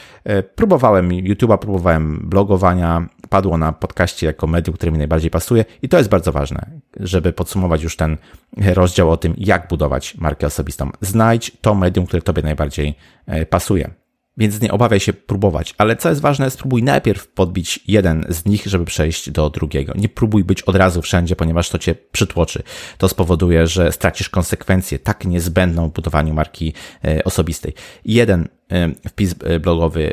Próbowałem 0.54 1.08
YouTube'a, 1.08 1.58
próbowałem 1.58 2.20
blogowania, 2.28 3.08
padło 3.30 3.58
na 3.58 3.72
podcaście 3.72 4.26
jako 4.26 4.46
medium, 4.46 4.76
które 4.76 4.92
mi 4.92 4.98
najbardziej 4.98 5.30
pasuje 5.30 5.64
i 5.82 5.88
to 5.88 5.98
jest 5.98 6.10
bardzo 6.10 6.32
ważne, 6.32 6.70
żeby 7.00 7.32
podsumować 7.32 7.82
już 7.82 7.96
ten 7.96 8.16
rozdział 8.56 9.10
o 9.10 9.16
tym, 9.16 9.34
jak 9.38 9.68
budować 9.68 10.14
markę 10.14 10.46
osobistą. 10.46 10.90
Znajdź 11.00 11.52
to 11.60 11.74
medium, 11.74 12.06
które 12.06 12.22
Tobie 12.22 12.42
najbardziej 12.42 12.94
e, 13.26 13.46
pasuje. 13.46 13.90
Więc 14.36 14.60
nie 14.60 14.72
obawiaj 14.72 15.00
się 15.00 15.12
próbować, 15.12 15.74
ale 15.78 15.96
co 15.96 16.08
jest 16.08 16.20
ważne, 16.20 16.50
spróbuj 16.50 16.82
najpierw 16.82 17.28
podbić 17.28 17.80
jeden 17.88 18.24
z 18.28 18.44
nich, 18.44 18.66
żeby 18.66 18.84
przejść 18.84 19.30
do 19.30 19.50
drugiego. 19.50 19.92
Nie 19.96 20.08
próbuj 20.08 20.44
być 20.44 20.62
od 20.62 20.76
razu 20.76 21.02
wszędzie, 21.02 21.36
ponieważ 21.36 21.68
to 21.68 21.78
cię 21.78 21.94
przytłoczy. 22.12 22.62
To 22.98 23.08
spowoduje, 23.08 23.66
że 23.66 23.92
stracisz 23.92 24.28
konsekwencję 24.28 24.98
tak 24.98 25.24
niezbędną 25.24 25.88
w 25.88 25.92
budowaniu 25.92 26.34
marki 26.34 26.72
e, 27.04 27.24
osobistej. 27.24 27.74
Jeden 28.04 28.48
e, 28.72 28.88
wpis 29.08 29.34
blogowy 29.60 30.12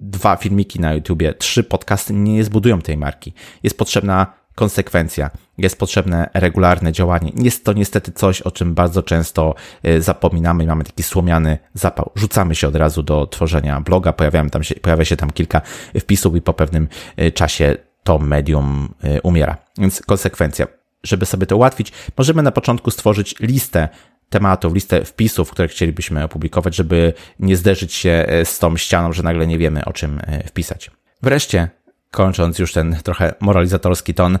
dwa 0.00 0.36
filmiki 0.36 0.80
na 0.80 0.94
YouTubie, 0.94 1.34
trzy 1.34 1.64
podcasty 1.64 2.12
nie 2.12 2.44
zbudują 2.44 2.80
tej 2.80 2.96
marki. 2.96 3.32
Jest 3.62 3.78
potrzebna 3.78 4.26
konsekwencja, 4.54 5.30
jest 5.58 5.78
potrzebne 5.78 6.30
regularne 6.34 6.92
działanie. 6.92 7.32
Jest 7.36 7.64
to 7.64 7.72
niestety 7.72 8.12
coś, 8.12 8.42
o 8.42 8.50
czym 8.50 8.74
bardzo 8.74 9.02
często 9.02 9.54
e, 9.82 10.00
zapominamy 10.00 10.64
i 10.64 10.66
mamy 10.66 10.84
taki 10.84 11.02
słomiany 11.02 11.58
zapał. 11.74 12.10
Rzucamy 12.14 12.54
się 12.54 12.68
od 12.68 12.76
razu 12.76 13.02
do 13.02 13.26
tworzenia 13.26 13.80
bloga, 13.80 14.12
pojawiają 14.12 14.50
tam 14.50 14.62
się, 14.62 14.74
pojawia 14.74 15.04
się 15.04 15.16
tam 15.16 15.30
kilka 15.30 15.60
wpisów 16.00 16.36
i 16.36 16.40
po 16.40 16.54
pewnym 16.54 16.88
e, 17.16 17.30
czasie 17.30 17.76
to 18.04 18.18
medium 18.18 18.94
e, 19.02 19.20
umiera. 19.20 19.56
Więc 19.78 20.02
konsekwencja. 20.02 20.66
Żeby 21.04 21.26
sobie 21.26 21.46
to 21.46 21.56
ułatwić, 21.56 21.92
możemy 22.18 22.42
na 22.42 22.52
początku 22.52 22.90
stworzyć 22.90 23.34
listę 23.40 23.88
tematów, 24.34 24.74
listę 24.74 25.04
wpisów, 25.04 25.50
które 25.50 25.68
chcielibyśmy 25.68 26.24
opublikować, 26.24 26.74
żeby 26.74 27.12
nie 27.38 27.56
zderzyć 27.56 27.92
się 27.92 28.24
e, 28.28 28.44
z 28.44 28.58
tą 28.58 28.76
ścianą, 28.76 29.12
że 29.12 29.22
nagle 29.22 29.46
nie 29.46 29.58
wiemy 29.58 29.84
o 29.84 29.92
czym 29.92 30.20
e, 30.26 30.48
wpisać. 30.48 30.90
Wreszcie, 31.22 31.68
kończąc 32.10 32.58
już 32.58 32.72
ten 32.72 32.96
trochę 33.02 33.34
moralizatorski 33.40 34.14
ton, 34.14 34.38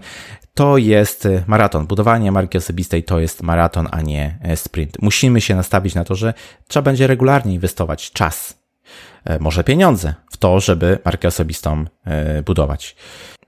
to 0.54 0.78
jest 0.78 1.26
e, 1.26 1.44
maraton. 1.46 1.86
Budowanie 1.86 2.32
marki 2.32 2.58
osobistej 2.58 3.04
to 3.04 3.20
jest 3.20 3.42
maraton, 3.42 3.88
a 3.90 4.00
nie 4.00 4.38
sprint. 4.54 4.96
Musimy 5.02 5.40
się 5.40 5.54
nastawić 5.54 5.94
na 5.94 6.04
to, 6.04 6.14
że 6.14 6.34
trzeba 6.68 6.84
będzie 6.84 7.06
regularnie 7.06 7.54
inwestować 7.54 8.12
czas, 8.12 8.64
może 9.40 9.64
pieniądze 9.64 10.14
w 10.30 10.36
to, 10.36 10.60
żeby 10.60 10.98
markę 11.04 11.28
osobistą 11.28 11.84
budować 12.44 12.96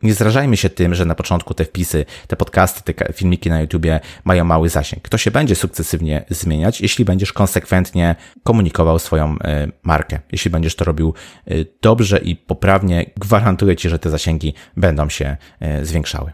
nie 0.03 0.15
zrażajmy 0.15 0.57
się 0.57 0.71
tym, 0.71 0.95
że 0.95 1.05
na 1.05 1.15
początku 1.15 1.55
te 1.55 1.65
wpisy, 1.65 2.05
te 2.27 2.37
podcasty, 2.37 2.93
te 2.93 3.13
filmiki 3.13 3.51
na 3.51 3.61
YouTubie 3.61 4.01
mają 4.25 4.45
mały 4.45 4.69
zasięg. 4.69 5.09
To 5.09 5.19
się 5.19 5.31
będzie 5.31 5.55
sukcesywnie 5.55 6.25
zmieniać, 6.31 6.81
jeśli 6.81 7.05
będziesz 7.05 7.33
konsekwentnie 7.33 8.17
komunikował 8.45 8.99
swoją 8.99 9.37
e, 9.39 9.69
markę. 9.83 10.19
Jeśli 10.33 10.51
będziesz 10.51 10.77
to 10.77 10.85
robił 10.85 11.15
e, 11.47 11.55
dobrze 11.83 12.19
i 12.19 12.37
poprawnie, 12.37 13.11
gwarantuję 13.17 13.77
Ci, 13.77 13.89
że 13.89 13.99
te 13.99 14.11
zasięgi 14.11 14.55
będą 14.77 15.09
się 15.09 15.37
e, 15.61 15.85
zwiększały. 15.85 16.33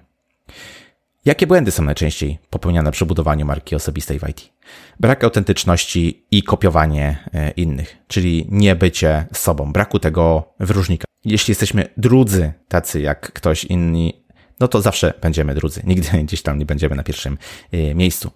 Jakie 1.25 1.47
błędy 1.47 1.71
są 1.71 1.83
najczęściej 1.83 2.39
popełniane 2.51 2.93
przy 2.93 3.07
budowaniu 3.07 3.47
marki 3.47 3.75
osobistej 3.75 4.19
w 4.19 4.29
IT? 4.29 4.53
Brak 5.01 5.25
autentyczności 5.25 6.27
i 6.31 6.43
kopiowanie 6.43 7.29
innych, 7.57 7.97
czyli 8.09 8.47
nie 8.49 8.77
bycie 8.77 9.27
sobą, 9.33 9.73
braku 9.73 9.99
tego 9.99 10.55
wyróżnika 10.61 11.05
jeśli 11.25 11.51
jesteśmy 11.51 11.89
drudzy, 11.97 12.53
tacy 12.69 13.01
jak 13.01 13.33
ktoś 13.33 13.65
inni, 13.65 14.25
no 14.61 14.69
to 14.69 14.83
zawsze 14.83 15.15
będziemy 15.21 15.55
drudzy. 15.55 15.83
Nigdy 15.85 16.09
gdzieś 16.25 16.43
tam 16.43 16.59
nie 16.59 16.67
będziemy 16.67 16.97
na 16.97 17.03
pierwszym 17.03 17.39
e, 17.73 17.95
miejscu. 17.95 18.31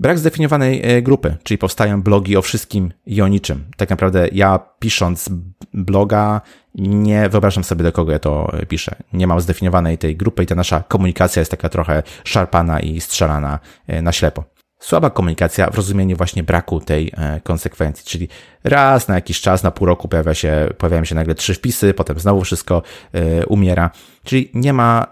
Brak 0.00 0.18
zdefiniowanej 0.18 0.80
e, 0.82 1.02
grupy, 1.02 1.36
czyli 1.42 1.58
powstają 1.58 2.02
blogi 2.02 2.36
o 2.36 2.42
wszystkim 2.42 2.92
i 3.06 3.22
o 3.22 3.28
niczym. 3.28 3.64
Tak 3.76 3.90
naprawdę 3.90 4.28
ja 4.32 4.60
pisząc 4.78 5.28
bloga 5.74 6.40
nie 6.74 7.28
wyobrażam 7.28 7.64
sobie 7.64 7.82
do 7.82 7.92
kogo 7.92 8.12
ja 8.12 8.18
to 8.18 8.52
piszę. 8.68 8.96
Nie 9.12 9.26
mam 9.26 9.40
zdefiniowanej 9.40 9.98
tej 9.98 10.16
grupy 10.16 10.42
i 10.42 10.46
ta 10.46 10.54
nasza 10.54 10.82
komunikacja 10.88 11.40
jest 11.40 11.50
taka 11.50 11.68
trochę 11.68 12.02
szarpana 12.24 12.80
i 12.80 13.00
strzelana 13.00 13.58
e, 13.86 14.02
na 14.02 14.12
ślepo. 14.12 14.44
Słaba 14.78 15.10
komunikacja 15.10 15.70
w 15.70 15.74
rozumieniu 15.74 16.16
właśnie 16.16 16.42
braku 16.42 16.80
tej 16.80 17.12
e, 17.16 17.40
konsekwencji, 17.40 18.04
czyli 18.04 18.28
raz 18.64 19.08
na 19.08 19.14
jakiś 19.14 19.40
czas, 19.40 19.62
na 19.62 19.70
pół 19.70 19.86
roku 19.86 20.08
pojawia 20.08 20.34
się, 20.34 20.68
pojawiają 20.78 21.04
się 21.04 21.14
nagle 21.14 21.34
trzy 21.34 21.54
wpisy, 21.54 21.94
potem 21.94 22.18
znowu 22.18 22.40
wszystko 22.44 22.82
e, 23.12 23.46
umiera, 23.46 23.90
czyli 24.24 24.50
nie 24.54 24.72
ma 24.72 25.06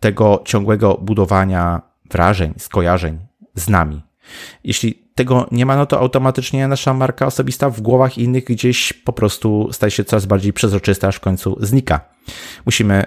tego 0.00 0.42
ciągłego 0.44 0.94
budowania 0.94 1.82
wrażeń, 2.10 2.54
skojarzeń 2.58 3.18
z 3.54 3.68
nami. 3.68 4.13
Jeśli 4.64 5.04
tego 5.14 5.46
nie 5.50 5.66
ma, 5.66 5.76
no 5.76 5.86
to 5.86 6.00
automatycznie 6.00 6.68
nasza 6.68 6.94
marka 6.94 7.26
osobista 7.26 7.70
w 7.70 7.80
głowach 7.80 8.18
innych 8.18 8.44
gdzieś 8.44 8.92
po 8.92 9.12
prostu 9.12 9.68
staje 9.72 9.90
się 9.90 10.04
coraz 10.04 10.26
bardziej 10.26 10.52
przezroczysta, 10.52 11.08
aż 11.08 11.16
w 11.16 11.20
końcu 11.20 11.56
znika. 11.60 12.00
Musimy 12.66 13.04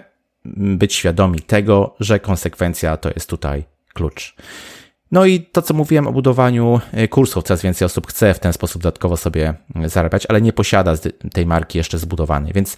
być 0.55 0.93
świadomi 0.93 1.39
tego, 1.39 1.95
że 1.99 2.19
konsekwencja 2.19 2.97
to 2.97 3.09
jest 3.09 3.29
tutaj 3.29 3.63
klucz. 3.93 4.35
No 5.11 5.25
i 5.25 5.41
to, 5.41 5.61
co 5.61 5.73
mówiłem 5.73 6.07
o 6.07 6.11
budowaniu 6.11 6.81
e, 6.91 7.07
kursów, 7.07 7.43
coraz 7.43 7.61
więcej 7.61 7.85
osób 7.85 8.07
chce 8.07 8.33
w 8.33 8.39
ten 8.39 8.53
sposób 8.53 8.81
dodatkowo 8.81 9.17
sobie 9.17 9.53
e, 9.75 9.89
zarabiać, 9.89 10.25
ale 10.29 10.41
nie 10.41 10.53
posiada 10.53 10.93
tej 11.33 11.45
marki 11.45 11.77
jeszcze 11.77 11.97
zbudowanej, 11.97 12.53
więc 12.53 12.77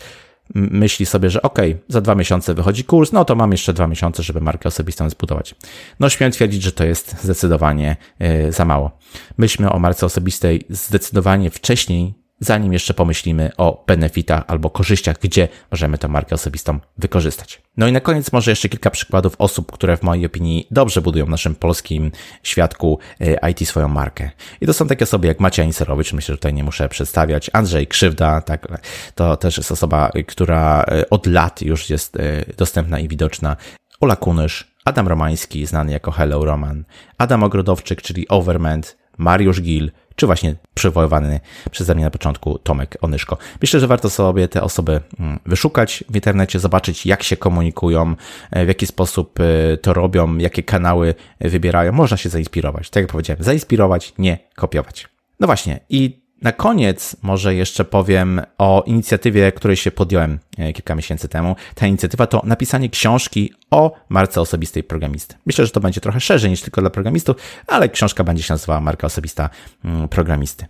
myśli 0.56 1.06
sobie, 1.06 1.30
że 1.30 1.42
ok, 1.42 1.60
za 1.88 2.02
dwa 2.02 2.16
miesiące 2.16 2.54
wychodzi 2.54 2.84
kurs, 2.84 3.12
no 3.12 3.26
to 3.26 3.36
mam 3.36 3.52
jeszcze 3.52 3.74
dwa 3.74 3.88
miesiące, 3.88 4.24
żeby 4.24 4.42
markę 4.42 4.70
osobistą 4.70 5.10
zbudować. 5.10 5.56
No 6.00 6.10
śmiem 6.10 6.32
twierdzić, 6.32 6.64
że 6.64 6.72
to 6.72 6.86
jest 6.86 7.24
zdecydowanie 7.24 7.98
e, 8.20 8.52
za 8.52 8.66
mało. 8.66 8.92
Myślmy 9.38 9.72
o 9.72 9.80
marce 9.80 10.06
osobistej 10.06 10.66
zdecydowanie 10.70 11.50
wcześniej 11.50 12.14
zanim 12.40 12.74
jeszcze 12.74 12.94
pomyślimy 12.94 13.52
o 13.58 13.84
benefitach 13.88 14.44
albo 14.48 14.70
korzyściach, 14.70 15.20
gdzie 15.22 15.48
możemy 15.72 15.98
tę 15.98 16.08
markę 16.08 16.36
osobistą 16.36 16.80
wykorzystać. 16.98 17.62
No 17.78 17.88
i 17.88 17.92
na 17.92 18.00
koniec 18.00 18.32
może 18.32 18.52
jeszcze 18.52 18.70
kilka 18.70 18.90
przykładów 18.90 19.36
osób, 19.38 19.72
które 19.72 19.98
w 19.98 20.04
mojej 20.04 20.26
opinii 20.26 20.68
dobrze 20.72 21.02
budują 21.02 21.26
w 21.26 21.30
naszym 21.30 21.56
polskim 21.56 22.12
świadku 22.44 23.00
e, 23.20 23.52
IT 23.52 23.68
swoją 23.68 23.88
markę. 23.88 24.32
I 24.62 24.66
to 24.66 24.74
są 24.74 24.88
takie 24.88 25.04
osoby 25.04 25.28
jak 25.28 25.40
Maciej 25.40 25.66
Inserowicz, 25.66 26.14
myślę, 26.14 26.34
że 26.34 26.38
tutaj 26.38 26.54
nie 26.54 26.64
muszę 26.64 26.90
przedstawiać, 26.90 27.50
Andrzej 27.54 27.88
Krzywda, 27.88 28.42
tak, 28.42 28.68
to 29.16 29.38
też 29.38 29.58
jest 29.58 29.72
osoba, 29.72 30.12
która 30.28 30.84
e, 30.84 31.10
od 31.10 31.28
lat 31.28 31.62
już 31.62 31.90
jest 31.90 32.16
e, 32.16 32.46
dostępna 32.58 33.00
i 33.00 33.08
widoczna. 33.08 33.56
Ola 34.02 34.16
Kunysz, 34.16 34.72
Adam 34.86 35.08
Romański, 35.08 35.66
znany 35.66 35.92
jako 35.92 36.12
Hello 36.12 36.46
Roman, 36.46 36.84
Adam 37.18 37.44
Ogrodowczyk, 37.44 38.02
czyli 38.02 38.28
Overment, 38.28 38.98
Mariusz 39.18 39.62
Gil, 39.62 39.92
czy 40.20 40.26
właśnie 40.26 40.56
przywoływany 40.74 41.40
przeze 41.72 41.96
mnie 41.96 42.04
na 42.04 42.12
początku 42.12 42.60
Tomek 42.60 42.98
Onyszko. 43.02 43.38
Myślę, 43.62 43.80
że 43.80 43.88
warto 43.88 44.10
sobie 44.10 44.48
te 44.48 44.62
osoby 44.62 45.02
mm, 45.20 45.40
wyszukać 45.46 46.04
w 46.10 46.16
internecie, 46.16 46.60
zobaczyć 46.60 47.06
jak 47.06 47.24
się 47.24 47.38
komunikują, 47.38 48.16
e, 48.52 48.66
w 48.66 48.68
jaki 48.68 48.88
sposób 48.88 49.40
e, 49.40 49.78
to 49.78 49.94
robią, 49.94 50.38
jakie 50.38 50.64
kanały 50.64 51.16
wybierają. 51.42 51.92
Można 51.92 52.18
się 52.18 52.30
zainspirować. 52.30 52.90
Tak 52.90 53.04
jak 53.04 53.12
powiedziałem, 53.12 53.44
zainspirować, 53.44 54.14
nie 54.18 54.40
kopiować. 54.56 55.08
No 55.40 55.48
właśnie 55.48 55.80
i 55.90 56.22
Na 56.42 56.52
koniec 56.52 57.16
może 57.22 57.56
jeszcze 57.56 57.86
powiem 57.86 58.42
o 58.58 58.84
inicjatywie, 58.86 59.52
której 59.52 59.78
się 59.78 59.92
podjąłem 59.92 60.40
e, 60.58 60.74
kilka 60.74 60.96
miesięcy 60.96 61.28
temu. 61.28 61.56
Ta 61.76 61.88
inicjatywa 61.88 62.28
to 62.28 62.42
napisanie 62.46 62.90
książki 62.90 63.54
o 63.72 63.92
marce 64.10 64.42
osobistej 64.42 64.84
programisty. 64.84 65.36
Myślę, 65.46 65.66
że 65.66 65.72
to 65.72 65.80
będzie 65.80 66.02
trochę 66.02 66.20
szerzej 66.20 66.50
niż 66.50 66.62
tylko 66.62 66.82
dla 66.82 66.90
programistów, 66.90 67.36
ale 67.68 67.90
książka 67.90 68.24
będzie 68.24 68.44
się 68.44 68.54
nazywała 68.54 68.82
Marka 68.82 69.08
Osobista 69.08 69.50
mm, 69.86 70.10
Programisty. 70.10 70.66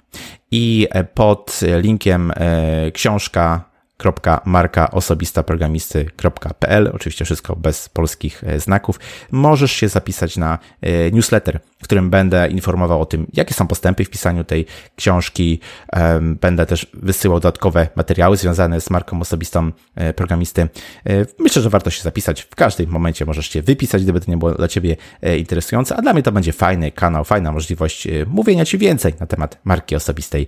I 0.51 0.88
e, 0.91 1.03
pod 1.03 1.60
linkiem 1.82 2.32
e, 2.36 2.91
książka 2.91 3.68
www.markaosobistaprogramisty.pl 4.00 6.92
Oczywiście 6.94 7.26
wszystko 7.26 7.56
bez 7.56 7.90
polskich 7.90 8.44
e, 8.44 8.60
znaków. 8.60 9.00
Możesz 9.32 9.72
się 9.72 9.90
zapisać 9.90 10.38
na 10.38 10.60
e, 10.82 11.12
newsletter, 11.12 11.60
w 11.80 11.84
którym 11.84 12.10
będę 12.10 12.48
informował 12.48 13.02
o 13.02 13.06
tym, 13.06 13.28
jakie 13.34 13.54
są 13.54 13.68
postępy 13.68 14.06
w 14.06 14.10
pisaniu 14.10 14.44
tej 14.44 14.66
książki. 14.96 15.60
Będę 16.22 16.66
też 16.66 16.88
wysyłał 16.94 17.40
dodatkowe 17.40 17.88
materiały 17.96 18.38
związane 18.38 18.82
z 18.82 18.90
marką 18.90 19.22
osobistą 19.22 19.72
e, 19.96 20.14
programisty. 20.14 20.68
Myślę, 21.40 21.62
że 21.62 21.70
warto 21.70 21.90
się 21.90 22.02
zapisać. 22.02 22.42
W 22.42 22.56
każdym 22.56 22.90
momencie 22.90 23.26
możesz 23.26 23.50
się 23.50 23.62
wypisać, 23.62 24.04
gdyby 24.04 24.22
to 24.22 24.32
nie 24.32 24.38
było 24.38 24.52
dla 24.52 24.68
Ciebie 24.68 24.96
interesujące, 25.38 25.96
a 25.96 26.02
dla 26.02 26.14
mnie 26.14 26.24
to 26.24 26.32
będzie 26.32 26.54
fajny 26.54 26.92
kanał, 26.92 27.26
fajna 27.26 27.52
możliwość 27.52 28.08
mówienia 28.28 28.66
Ci 28.66 28.78
więcej 28.78 29.14
na 29.20 29.26
temat 29.26 29.60
marki 29.64 29.96
osobistej 29.96 30.48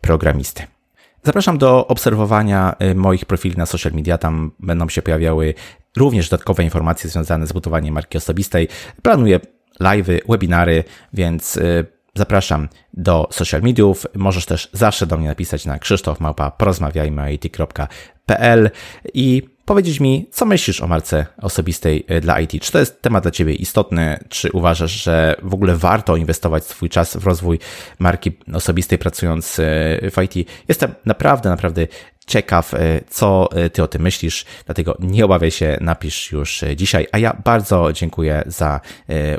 programisty. 0.00 0.79
Zapraszam 1.22 1.58
do 1.58 1.86
obserwowania 1.86 2.76
y, 2.82 2.94
moich 2.94 3.24
profili 3.24 3.56
na 3.56 3.66
social 3.66 3.92
media. 3.92 4.18
Tam 4.18 4.50
będą 4.58 4.88
się 4.88 5.02
pojawiały 5.02 5.54
również 5.96 6.28
dodatkowe 6.28 6.64
informacje 6.64 7.10
związane 7.10 7.46
z 7.46 7.52
budowaniem 7.52 7.94
marki 7.94 8.18
osobistej. 8.18 8.68
Planuję 9.02 9.40
live'y, 9.80 10.20
webinary, 10.28 10.84
więc 11.12 11.56
y, 11.56 11.86
zapraszam 12.14 12.68
do 12.94 13.28
social 13.30 13.62
mediów. 13.62 14.06
Możesz 14.14 14.46
też 14.46 14.70
zawsze 14.72 15.06
do 15.06 15.16
mnie 15.16 15.28
napisać 15.28 15.66
na 15.66 15.78
krzysztofmałpa.porozmawiajmy.it.pl 15.78 18.70
i 19.14 19.42
powiedzieć 19.70 20.00
mi, 20.00 20.26
co 20.30 20.46
myślisz 20.46 20.80
o 20.80 20.86
marce 20.86 21.26
osobistej 21.42 22.04
e, 22.08 22.20
dla 22.20 22.40
IT. 22.40 22.62
Czy 22.62 22.72
to 22.72 22.78
jest 22.78 23.02
temat 23.02 23.22
dla 23.22 23.30
Ciebie 23.30 23.54
istotny? 23.54 24.18
Czy 24.28 24.52
uważasz, 24.52 25.04
że 25.04 25.36
w 25.42 25.54
ogóle 25.54 25.76
warto 25.76 26.16
inwestować 26.16 26.64
swój 26.64 26.88
czas 26.88 27.16
w 27.16 27.26
rozwój 27.26 27.58
marki 27.98 28.32
osobistej 28.52 28.98
pracując 28.98 29.58
e, 29.58 29.62
w 30.10 30.22
IT? 30.22 30.48
Jestem 30.68 30.94
naprawdę, 31.04 31.50
naprawdę 31.50 31.86
ciekaw, 32.26 32.74
e, 32.74 33.00
co 33.10 33.48
Ty 33.72 33.82
o 33.82 33.88
tym 33.88 34.02
myślisz, 34.02 34.44
dlatego 34.66 34.96
nie 35.00 35.24
obawiaj 35.24 35.50
się, 35.50 35.78
napisz 35.80 36.32
już 36.32 36.64
dzisiaj. 36.76 37.06
A 37.12 37.18
ja 37.18 37.36
bardzo 37.44 37.92
dziękuję 37.92 38.42
za 38.46 38.80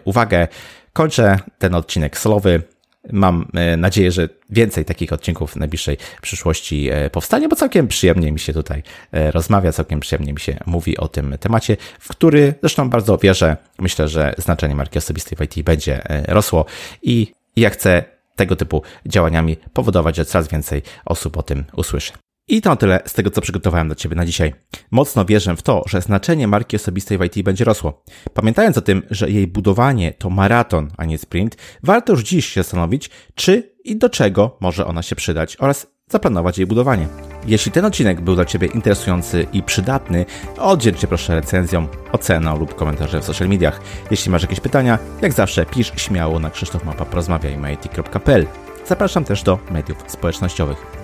uwagę. 0.06 0.48
Kończę 0.94 1.40
ten 1.60 1.76
odcinek 1.76 2.18
solowy. 2.18 2.64
Mam 3.12 3.48
e, 3.54 3.78
nadzieję, 3.78 4.12
że 4.12 4.30
więcej 4.50 4.86
takich 4.86 5.14
odcinków 5.14 5.52
w 5.52 5.56
najbliższej 5.56 5.98
przyszłości 6.22 6.90
e, 6.92 7.10
powstanie, 7.10 7.50
bo 7.50 7.56
całkiem 7.56 7.88
przyjemnie 7.88 8.32
mi 8.32 8.40
się 8.40 8.54
tutaj 8.54 8.84
e, 9.12 9.32
rozmawia, 9.32 9.72
całkiem 9.72 10.00
przyjemnie 10.00 10.34
mi 10.34 10.40
się 10.40 10.58
mówi 10.66 10.98
o 10.98 11.08
tym 11.08 11.38
temacie, 11.40 11.78
w 12.00 12.10
który 12.10 12.54
zresztą 12.62 12.90
bardzo 12.90 13.18
wierzę. 13.18 13.58
Myślę, 13.80 14.08
że 14.08 14.34
znaczenie 14.38 14.76
marki 14.76 14.98
osobistej 14.98 15.38
w 15.38 15.42
IT 15.42 15.66
będzie 15.66 16.02
rosło 16.28 16.66
i 17.02 17.34
ja 17.56 17.70
chcę 17.70 18.04
tego 18.36 18.56
typu 18.56 18.84
działaniami 19.06 19.58
powodować, 19.74 20.16
że 20.16 20.26
coraz 20.26 20.48
więcej 20.48 20.82
osób 21.06 21.38
o 21.38 21.44
tym 21.44 21.64
usłyszy. 21.74 22.14
I 22.48 22.62
to 22.62 22.76
tyle 22.76 23.00
z 23.06 23.14
tego, 23.14 23.32
co 23.32 23.42
przygotowałem 23.42 23.88
dla 23.88 23.96
Ciebie 23.96 24.16
na 24.16 24.26
dzisiaj. 24.26 24.54
Mocno 24.92 25.26
wierzę 25.26 25.56
w 25.56 25.62
to, 25.62 25.84
że 25.88 26.02
znaczenie 26.02 26.48
marki 26.48 26.76
osobistej 26.76 27.18
w 27.18 27.24
IT 27.24 27.44
będzie 27.44 27.66
rosło. 27.66 28.04
Pamiętając 28.34 28.78
o 28.78 28.82
tym, 28.82 29.02
że 29.10 29.30
jej 29.30 29.48
budowanie 29.48 30.14
to 30.14 30.30
maraton, 30.30 30.92
a 30.98 31.06
nie 31.06 31.18
sprint, 31.18 31.58
warto 31.84 32.14
już 32.14 32.24
dziś 32.24 32.46
się 32.46 32.64
zastanowić, 32.64 33.10
czy 33.36 33.76
i 33.84 33.96
do 33.96 34.10
czego 34.10 34.58
może 34.60 34.86
ona 34.86 35.02
się 35.02 35.16
przydać 35.16 35.58
oraz 35.60 35.88
zaplanować 36.10 36.58
jej 36.58 36.68
budowanie. 36.68 37.08
Jeśli 37.48 37.72
ten 37.72 37.86
odcinek 37.86 38.22
był 38.22 38.36
dla 38.36 38.46
Ciebie 38.46 38.68
interesujący 38.68 39.48
i 39.54 39.64
przydatny, 39.64 40.26
oddziel 40.58 40.96
Cię 40.96 41.08
proszę 41.08 41.36
recenzją, 41.36 41.88
oceną 42.12 42.60
lub 42.60 42.76
komentarzem 42.76 43.22
w 43.22 43.26
social 43.26 43.50
mediach. 43.50 43.82
Jeśli 44.12 44.32
masz 44.32 44.42
jakieś 44.42 44.60
pytania, 44.60 45.00
jak 45.22 45.34
zawsze 45.34 45.66
pisz 45.66 45.92
śmiało 45.96 46.40
na 46.40 46.50
krzysztofmapa.porozmawiajmy.it.pl 46.50 48.48
Zapraszam 48.88 49.24
też 49.24 49.44
do 49.44 49.60
mediów 49.72 49.98
społecznościowych. 50.08 51.02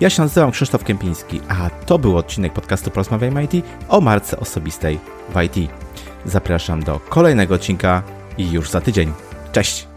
Ja 0.00 0.10
się 0.10 0.22
nazywam 0.22 0.50
Krzysztof 0.50 0.84
Kępiński, 0.84 1.40
a 1.48 1.70
to 1.70 1.98
był 1.98 2.16
odcinek 2.16 2.52
podcastu 2.52 2.90
Porozmawiajmy 2.90 3.44
IT 3.44 3.64
o 3.88 4.00
marce 4.00 4.40
osobistej 4.40 4.98
w 5.34 5.42
IT. 5.42 5.70
Zapraszam 6.24 6.82
do 6.82 7.00
kolejnego 7.08 7.54
odcinka 7.54 8.02
i 8.38 8.50
już 8.50 8.70
za 8.70 8.80
tydzień. 8.80 9.12
Cześć! 9.52 9.89